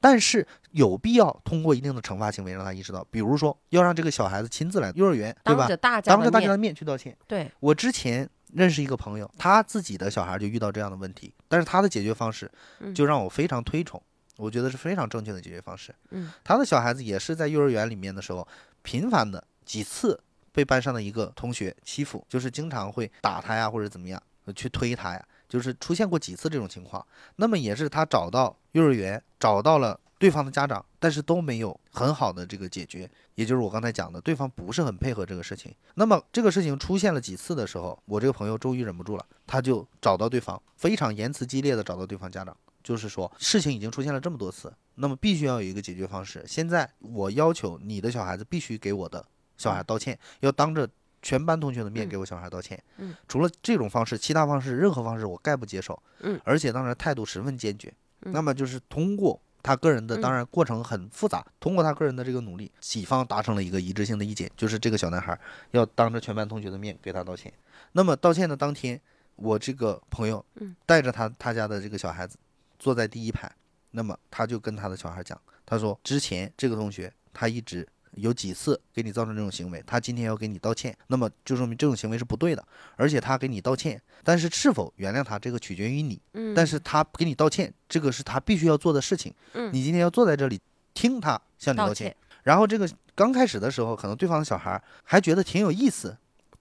[0.00, 5.76] 但是有必要通过一定的惩罚行为让他意识到，比如说要让这个小孩子亲自来幼儿园，对吧当着？
[5.76, 6.00] 大
[6.40, 7.16] 家的面，去道歉。
[7.26, 12.50] 对，我之前认识一个朋友，他自己的小孩就遇到这样的问题，但是他的解决方式
[12.80, 14.00] 嗯就让我非常推崇，
[14.36, 15.94] 我觉得是非常正确的解决方式。
[16.10, 18.46] 嗯，他的小孩子也是在幼儿园里面的时候
[18.82, 20.18] 频繁的几次
[20.52, 27.04] 被班上的一个同学欺负，就是经常会打他呀，或者怎么样，呃去推他呀，就是出现过几次这种情况。
[27.36, 35.74] 那么也是他找到幼儿园，找到了对方的家长，但是都没有很好的这个解决，也就是我刚才讲的，对方不是很配合这个事情。
[35.94, 42.56] 那么这个事情出现了几次的时候，我这个朋友终于忍不住了，他就找到对方，非常言辞激烈的找到对方家长，
[42.86, 46.44] 就是说事情已经出现了这么多次，那么必须要有一个解决方式。
[46.46, 49.26] 现在我要求你的小孩子必须给我的
[49.56, 50.88] 小孩道歉，要当着
[51.20, 52.80] 全班同学的面嗯给我小孩道歉。
[52.98, 56.00] 嗯除了这种方式，其他方式任何方式我概不接受。
[56.20, 57.92] 嗯而且当然态度十分坚决。
[58.22, 65.36] 嗯那么就是通过他个人的，嗯当然过程很复杂，通过他个人的这个努力，己方达成了一个一致性的意见，就是这个小男孩
[65.72, 67.52] 要当着全班同学的面给他道歉。
[67.90, 69.00] 那么道歉的当天，
[69.34, 72.38] 我这个朋友嗯带着他他家的这个小孩子
[72.86, 73.50] 坐在第一排，
[73.90, 82.64] 那么他就跟他的小孩讲，他说之前这个同学他一直有几次给你造成这种行为，他今天要给你道歉，那么就说明这种行为是不对的，
[82.94, 89.68] 而且他给你道歉，但是是否原谅他这个取决于你，嗯，但是他给你道歉，这个是他必须要做的事情，嗯。
[89.72, 90.60] 你今天要坐在这里
[90.94, 96.16] 听他向你道道歉，，然后这个刚开始的时候，可能对方的小孩还觉得挺有意思，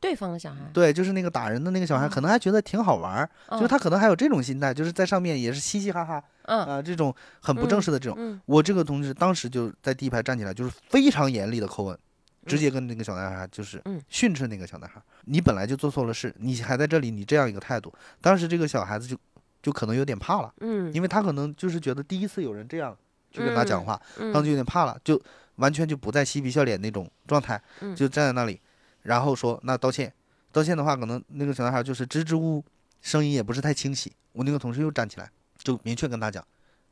[0.06, 6.64] 对方的小孩，对，就是那个打人的那个小孩，哦可能还觉得挺好玩儿，嗯就是他可能还有这种心态，就是在上面也是嘻嘻哈哈嗯。
[6.66, 8.16] 啊、这种很不正式的这种。
[8.20, 11.97] 嗯我这个同事当时就在第一排站起来，就是非常严厉的口吻，
[12.45, 13.99] 直接跟那个小男孩就是嗯。
[14.08, 17.91] 训斥那个小男孩，你本来就做错了事，你还在这里，你这样一个态度，
[18.22, 19.18] 当时这个小孩子就
[19.64, 22.95] 就可能有点怕了，嗯，因为他可能就是觉得第一次有人这样
[23.32, 23.99] 去跟他讲话，
[24.32, 25.20] 当时就有点怕了，就
[25.56, 27.95] 完全就不再嬉皮笑脸那种状态，嗯。
[27.95, 28.60] 就站在那里，
[29.06, 30.12] 然后说那道歉，
[30.51, 32.66] 道歉的话，可能那个小男孩就是支支吾吾，
[33.01, 34.12] 声音也不是太清晰。
[34.34, 36.45] 我那个同事又站起来，就明确跟他讲，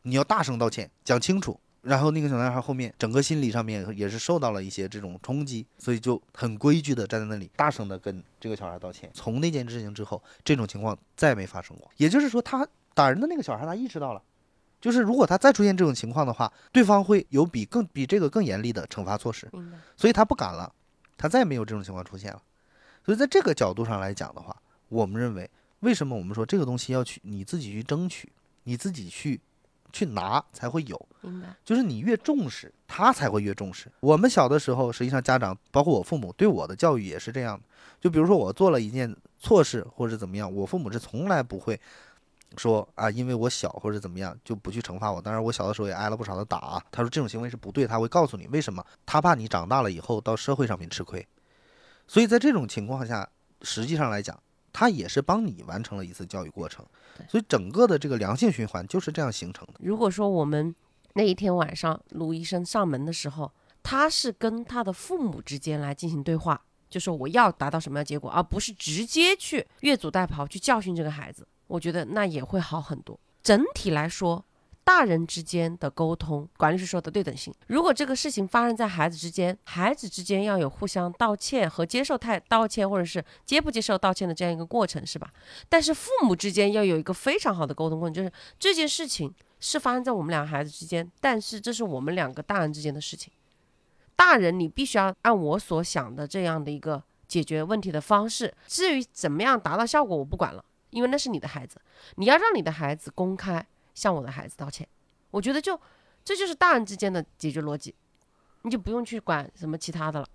[0.03, 1.59] 你要大声道歉，讲清楚。
[1.81, 9.09] 然后那个小男孩后面整个心理上面也是受到了一些这种冲击，所以就很规矩的站在那里，大声的跟这个小孩道歉。
[9.13, 11.91] 从那件事情之后，这种情况再没发生过。
[11.97, 14.21] 也就是说，他打人的那个小孩他意识到了。
[14.79, 19.49] 就是如果他再出现这种情况的话，对方会有比更比这个更严厉的惩罚措施，
[19.97, 20.73] 所以他不敢了，
[21.17, 22.41] 他再也没有这种情况出现了。
[23.05, 24.55] 所以在这个角度上来讲的话，
[24.89, 25.49] 我们认为，
[25.81, 28.31] 为什么我们说这个东西要去你自己去争取，
[28.63, 29.39] 你自己去
[29.91, 33.91] 去拿才会有，明白，就是你越重视，他才会越重视。
[33.99, 37.63] 我们小的时候，实际上家长包括我父母对我的教育也是这样的。
[37.99, 41.79] 就比如说我做了一件错事或者怎么样，我父母是从来不会
[42.57, 45.21] 说啊，因为我小或者怎么样就不去惩罚我。
[45.21, 46.83] 当然，我小的时候也挨了不少的打啊。
[46.91, 51.25] 他说这种行为是不对，他会告诉你为什么，他怕你长大了以后到社会上面吃亏。
[52.07, 53.27] 所以在这种情况下，
[53.61, 54.37] 实际上来讲，
[54.71, 56.85] 他也是帮你完成了一次教育过程。
[57.29, 59.73] 所以整个的这个良性循环就是这样形成的。
[59.79, 60.75] 如果说我们
[61.13, 63.51] 那一天晚上卢医生上门的时候，
[63.81, 73.19] 他是跟他的父母之间来进行对话，就说我要达到什么样的结果，而不是直接去越俎代庖去教训这个孩子，我觉得那也会好很多。
[73.41, 74.45] 整体来说。
[74.85, 77.53] 大人之间的沟通，管律师说的对等性。
[77.67, 85.31] 如果这个事情发生在孩子之间，孩子之间要有互相道歉和接受态道歉，或者是接不接受道歉的这样一个过程，是吧？
[85.69, 93.31] 但是父母之间要有一个非常好的沟通过程，就是这件事情是发生在我们两个孩子之间，但是这是我们两个大人之间的事情。
[94.17, 98.53] 大人，你必须要按我所想的这样的一个解决问题的方式。
[98.67, 101.81] 至于怎么样达到效果，我不管了，因为那是你的孩子，
[102.15, 104.87] 你要让你的孩子公开向我的孩子道歉。
[105.31, 105.79] 我觉得就
[106.23, 107.93] 这就是大人之间的解决逻辑，
[108.61, 110.27] 你就不用去管什么其他的了。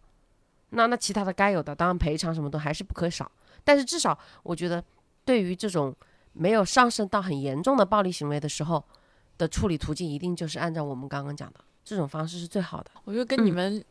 [0.70, 3.30] 那那其他的该有的，当然赔偿什么都还是不可少，
[3.64, 4.84] 但是至少我觉得
[5.24, 5.94] 对于这种
[6.32, 8.84] 没有上升到很严重的暴力行为的时候
[9.38, 12.90] 的处理途径，一定就是按照我们刚刚讲的这种方式是最好的。
[13.04, 13.84] 我觉得跟你嗯们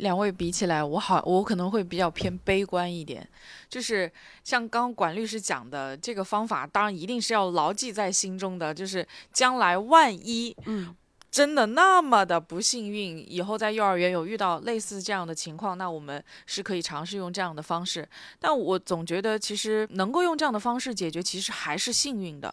[0.00, 3.26] 两位比起来，我好，我可能会比较偏悲观一点。
[3.68, 4.10] 就是
[4.42, 10.94] 像刚刚管律师讲的，这个方法当然一定是要牢记在心中的，就是将来万一嗯
[11.30, 18.08] 真的那么的不幸运，以后在幼儿园有遇到类似这样的情况，那我们是可以尝试用这样的方式。
[18.40, 22.52] 但我总觉得，其实能够用这样的方式解决，其实还是幸运的。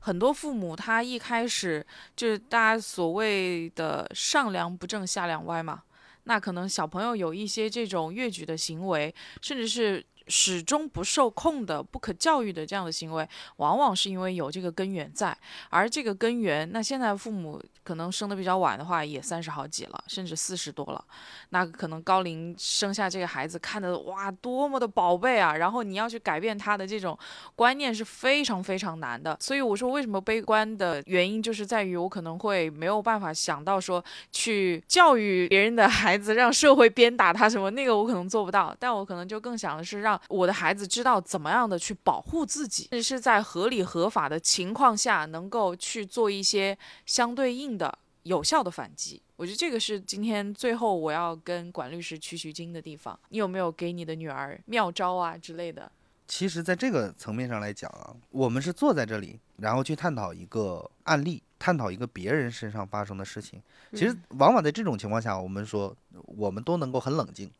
[0.00, 1.84] 很多父母他一开始
[2.16, 5.82] 就是大家所谓的上梁不正下梁歪嘛，
[6.28, 15.36] 那可能小朋友有一些这种越矩的行为，甚至是始终不受控的、不可教育的这样的行为，往往是因为有这个根源在。
[15.70, 21.04] 而这个根源，那现在父母可能生的比较晚的话，也三十好几了，甚至四十多了，
[21.50, 25.56] 那可能高龄生下这个孩子，看的哇多么的宝贝啊！
[25.56, 27.18] 然后你要去改变他的这种
[27.54, 29.36] 观念是非常非常难的。
[29.40, 38.76] 所以我说为什么悲观的原因，就是在于我可能会没有办法想到说去教育别人的孩子，让社会鞭打他什么，那个我可能做不到。
[38.78, 49.22] 但我可能就更想的是让我的孩子知道怎么样的去保护自己，是在合理合法的情况下能够去做一些相对应的有效的反击。
[49.36, 53.18] 我觉得这个是今天最后我要跟管律师取取经的地方。
[53.28, 55.90] 你有没有给你的女儿妙招啊之类的？
[56.26, 63.62] 其实，在这个层面上来讲啊，我们是坐在这里，然后去探讨一个案例，探讨一个别人身上发生的事情。
[63.92, 65.96] 其实，往往在这种情况下，我们说
[66.26, 67.50] 我们都能够很冷静，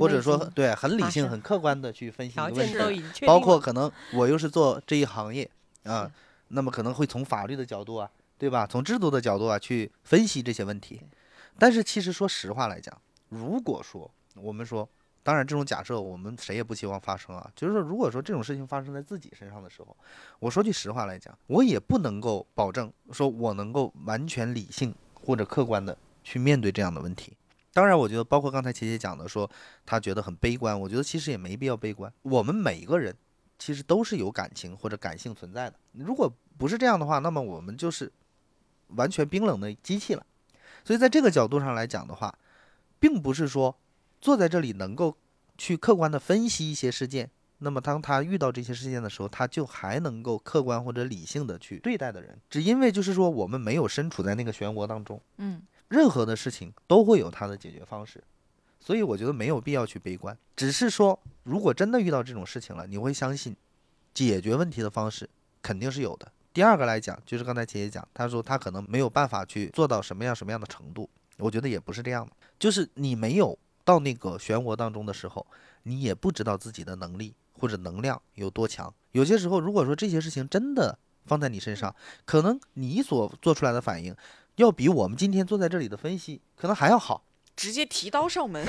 [0.00, 5.48] 或者说对很理性、很客观的去分析一个问题，包括可能我又是做这一行业
[5.84, 6.10] 啊，
[6.48, 8.66] 那么可能会从法律的角度啊，对吧？
[8.66, 11.00] 从制度的角度啊去分析这些问题。
[11.58, 12.96] 但是其实说实话来讲，
[13.28, 14.88] 如果说我们说，
[15.22, 19.96] 当然这种假设我们谁也不希望发生啊，就是说如果说这种事情发生在自己身上的时候，
[20.38, 27.36] 我说句实话来讲，我也不能够保证说我能够完全理性或者客观的去面对这样的问题。
[27.74, 29.50] 当然，我觉得包括刚才琪琪讲的说
[29.84, 32.10] 他觉得很悲观，我觉得其实也没必要悲观。
[32.22, 33.14] 我们每一个人
[33.58, 35.76] 其实都是有感情或者感性存在的。
[35.92, 38.10] 如果不是这样的话，那么我们就是
[38.88, 40.24] 完全冰冷的机器了。
[40.84, 42.38] 所以在这个角度上来讲的话，
[43.00, 43.76] 并不是说
[44.20, 45.16] 坐在这里能够
[45.58, 55.62] 去客观的分析一些事件，那么当他遇到这些事件的时候，他就还能够客观或者理性的去对待的人，只因为就是说我们没有身处在那个漩涡当中，嗯，
[55.94, 58.22] 任何的事情都会有它的解决方式，
[58.80, 63.54] 所以我觉得没有必要去悲观，只是说如果真的遇到这种事情了，你会相信
[64.12, 65.30] 解决问题的方式
[65.62, 66.30] 肯定是有的。
[66.52, 75.46] 第二个来讲，就是刚才姐姐讲，她说她可能没有办法去做到什么样什么样的程度，我觉得也不是这样的，就是你没有到那个漩涡当中的时候，
[75.84, 78.92] 你也不知道自己的能力或者能量有多强。
[79.12, 84.14] 有些时候，如果说这些事情真的放在你身上，可能你所做出来的反应，
[84.56, 87.24] 要比我们今天坐在这里的分析可能还要好。
[87.56, 88.66] 直接提刀上门。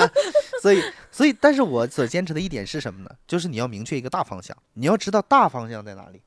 [0.60, 3.10] 所以，所以，但是我所坚持的一点是什么呢？
[3.26, 6.20] 就是你要明确一个大方向，你要知道大方向在哪里，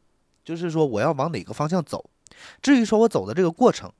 [0.44, 2.10] 就是说我要往哪个方向走。
[2.60, 3.92] 至于说我走的这个过程，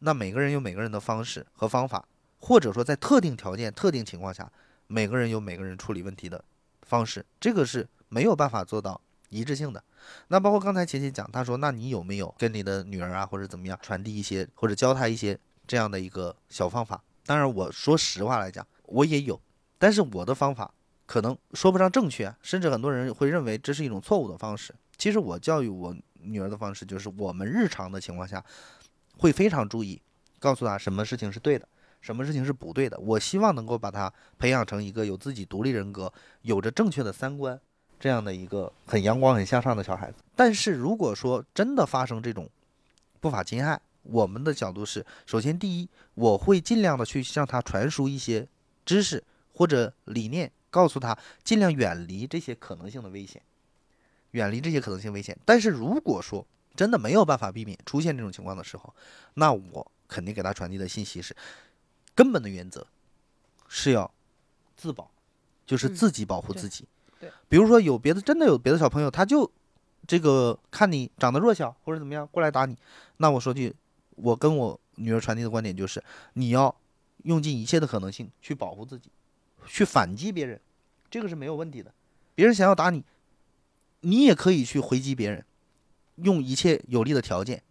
[0.00, 2.06] 那每个人有每个人的方式和方法，
[2.40, 4.52] 或者说在特定条件、特定情况下，
[4.86, 6.44] 每个人有每个人处理问题的
[6.82, 9.00] 方式，这个是没有办法做到
[9.30, 9.82] 一致性的。
[10.28, 17.02] 那包括刚才琪琪讲，她说，那你有没有跟你的女儿啊，或者怎么样传递一些，或者教她一些这样的一个小方法？
[17.24, 19.40] 当然，我说实话来讲，我也有，
[19.78, 20.72] 但是我的方法
[21.06, 24.74] 可能说不上正确，甚至很多人会认为这是一种错误的方式。
[24.98, 28.44] 其实我教育我女儿的方式就是，我们日常的情况下
[29.16, 30.00] 会非常注意，
[30.38, 31.68] 告诉她什么事情是对的，
[32.00, 32.98] 什么事情是不对的。
[32.98, 36.12] 我希望能够把她培养成一个有自己独立人格、
[36.42, 37.58] 有着正确的三观
[38.00, 40.16] 这样的一个很阳光、很向上的小孩子。
[40.34, 42.48] 但是如果说真的发生这种
[43.20, 48.48] 不法侵害，我们的角度是，首先第一，我会尽量的去向他传输一些
[48.86, 49.22] 知识
[49.52, 53.42] 或者理念，告诉他尽量远离这些可能性的危险，
[54.30, 55.38] 远离这些可能性危险。
[55.44, 58.94] 但是如果说真的没有办法避免出现这种情况的时候，
[59.34, 61.36] 那我肯定给他传递的信息是，
[62.14, 62.86] 根本的原则
[63.68, 64.10] 是要
[64.74, 65.10] 自保，
[65.66, 66.86] 就是嗯自己保护自己。
[67.48, 69.50] 比如说有别的真的有别的小朋友，他就
[70.06, 72.76] 这个看你长得弱小或者怎么样过来打你，
[73.18, 73.74] 那我说句，
[74.16, 76.02] 我跟我女儿传递的观点就是，
[76.34, 76.74] 你要
[77.24, 79.10] 用尽一切的可能性去保护自己，
[79.66, 80.60] 去反击别人，
[81.10, 81.92] 这个是没有问题的。
[82.34, 83.04] 别人想要打你，
[84.00, 85.44] 你也可以去回击别人，
[86.16, 87.62] 用一切有利的条件，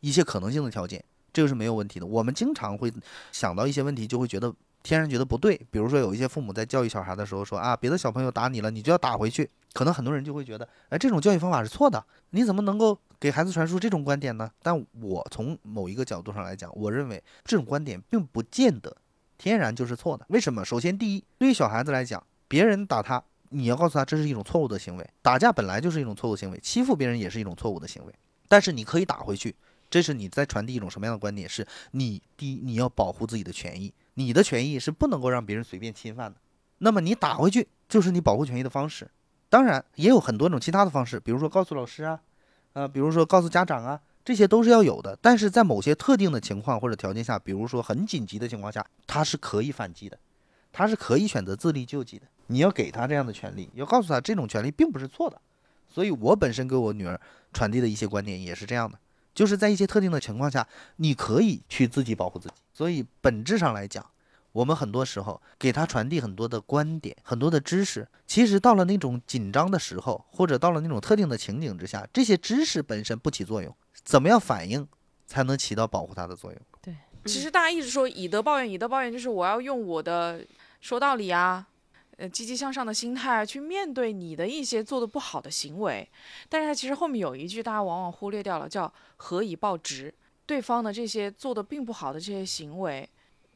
[0.00, 2.06] 一切可能性的条件，这个是没有问题的。
[2.06, 2.92] 我们经常会
[3.30, 4.52] 想到一些问题，就会觉得
[4.86, 5.60] 天然觉得不对。
[5.68, 9.50] 比如说有一些父母在教育小孩的时候说啊，别的小朋友打你了，你就要打回去。
[9.72, 14.48] 可能很多人就会觉得，哎，这种教育方法是错的，你怎么能够给孩子传输这种观点呢？
[14.62, 18.96] 但我从某一个角度上来讲，我认为这种观点并不见得
[19.36, 20.24] 天然就是错的。
[20.28, 20.64] 为什么？
[20.64, 23.20] 首先，第一，对于小孩子来讲，别人打他，
[23.50, 28.14] 你要告诉他这是一种错误的行为，打架本来就是一种错误行为，欺负别人也是一种错误的行为。
[28.46, 29.52] 但是你可以打回去，
[29.90, 31.48] 这是你在传递一种什么样的观点？
[31.48, 36.38] 是你第一，你要保护自己的权益，你的权益是不能够让别人随便侵犯的。
[36.78, 39.10] 那么你打回去就是你保护权益的方式。
[39.48, 42.20] 当然也有很多种其他的方式，比如说告诉老师啊，
[42.72, 45.16] 呃，比如说告诉家长啊，这些都是要有的。
[45.22, 50.18] 但是在某些特定的情况或者条件下，比如说很紧急的情况下，他是可以反击的，
[50.72, 52.26] 他是可以选择自力救济的。
[52.48, 55.40] 你要给他这样的权利，要告诉他这种权利并不是错的。
[55.88, 57.18] 所以我本身给我女儿
[57.52, 58.98] 传递的一些观点也是这样的，
[59.36, 60.66] 就是在一些特定的情况下，
[60.96, 62.54] 你可以去自己保护自己。
[62.72, 64.04] 所以本质上来讲，
[64.52, 73.72] 我们很多时候给他传递很多的观点、很多的知识，其实到了那种紧张的时候，或者到了那种特定的情景之下，这些知识本身不起作用，
[74.02, 74.88] 怎么样反应
[75.26, 76.60] 才能起到保护他的作用？
[76.80, 80.42] 对其实大家一直说以德报怨，以德报怨就是我要用我的
[80.80, 81.66] 说道理啊，
[82.16, 86.08] 呃，积极向上的心态去面对你的一些做的不好的行为。
[86.48, 90.12] 但是它其实后面有一句大家往往忽略掉了，叫何以报直。
[90.46, 93.08] 对方的这些做的并不好的这些行为，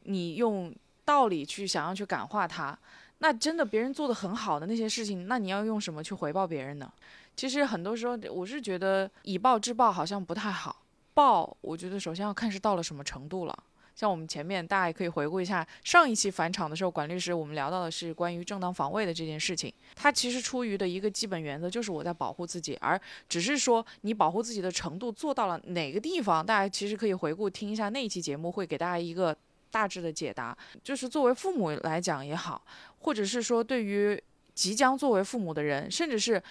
[0.03, 0.73] 你用
[1.05, 2.77] 道理去想要去感化他，
[3.19, 6.91] 那真的别人做的很好的那些事情，那你要用什么去回报别人呢？
[7.35, 10.83] 其实很多时候我是觉得以暴制暴好像不太好。
[11.13, 13.63] 报，我觉得首先要看是到了什么程度了。
[13.95, 19.71] 像我们前面大家也可以回顾一下上一期返场的时候，管律师我们聊到的是关于正当防卫的这件事情。
[19.95, 29.35] 他其实出于的一个基本原则就是我在保护自己，而只是说你保护自己的程度做到了哪个地方，大家其实可以回顾听一下那一期节目，会给大家一个
[29.69, 30.57] 大致的解答。
[30.83, 32.63] 就是作为父母来讲也好，
[32.99, 34.21] 或者是说对于
[34.55, 36.41] 即将作为父母的人，甚至是。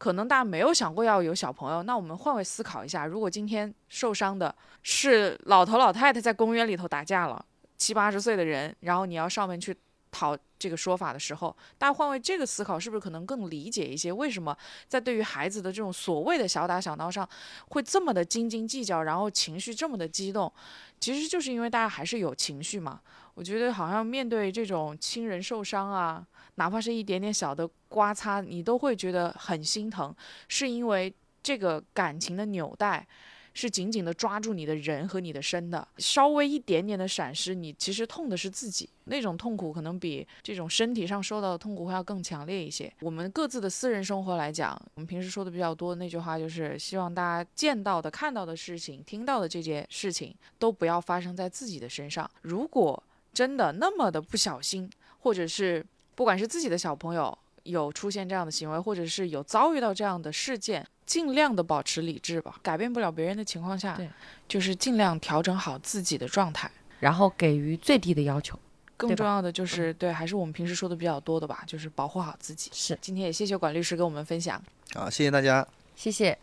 [0.00, 7.44] 可能大家没有想过要有小朋友，那我们换位思考一下，如果今天受伤的是老头老太太在公园里头打架了，
[7.76, 9.76] 七八十岁的人，然后你要上门去
[10.10, 14.10] 讨这个说法的时候，大家换位这个思考，是不是可能更理解一些？
[14.10, 14.56] 为什么
[14.88, 17.28] 在对于孩子的这种所谓的小打小闹上，
[17.68, 20.50] 会这么的斤斤计较，然后情绪这么的激动？
[20.98, 23.02] 其实就是因为大家还是有情绪嘛。
[23.34, 26.24] 我觉得好像面对这种亲人受伤啊。
[26.60, 30.14] 哪怕是一点点小的刮擦，你都会觉得很心疼，
[30.46, 31.10] 是因为
[31.42, 33.08] 这个感情的纽带
[33.54, 35.88] 是紧紧的抓住你的人和你的身的。
[35.96, 42.92] 稍微一点点的闪失，你其实痛的是自己，那种痛苦可能比这种身体上受到的痛苦会要更强烈一些。
[43.00, 52.30] 我们各自的私人生活来讲，我们平时说的比较多的那句话就是，希望大家见到的、看到的事情、听到的这件事情都不要发生在自己的身上。
[52.42, 53.02] 如果
[53.32, 54.90] 真的那么的不小心，
[55.20, 55.84] 或者是
[56.20, 62.60] 不管是自己的小朋友有出现这样的行为，或者是有遭遇到这样的事件，尽量的保持理智吧。
[62.62, 64.06] 改变不了别人的情况下，对，
[64.46, 68.58] 就是尽量调整好自己的状态，然后给予最低的要求。
[68.98, 72.70] 更重要的就是对，还是我们平时说的比较多的吧，就是保护好自己。
[72.74, 74.62] 是，今天也谢谢管律师跟我们分享。
[74.92, 75.66] 好，谢谢大家，
[75.96, 76.38] 谢谢。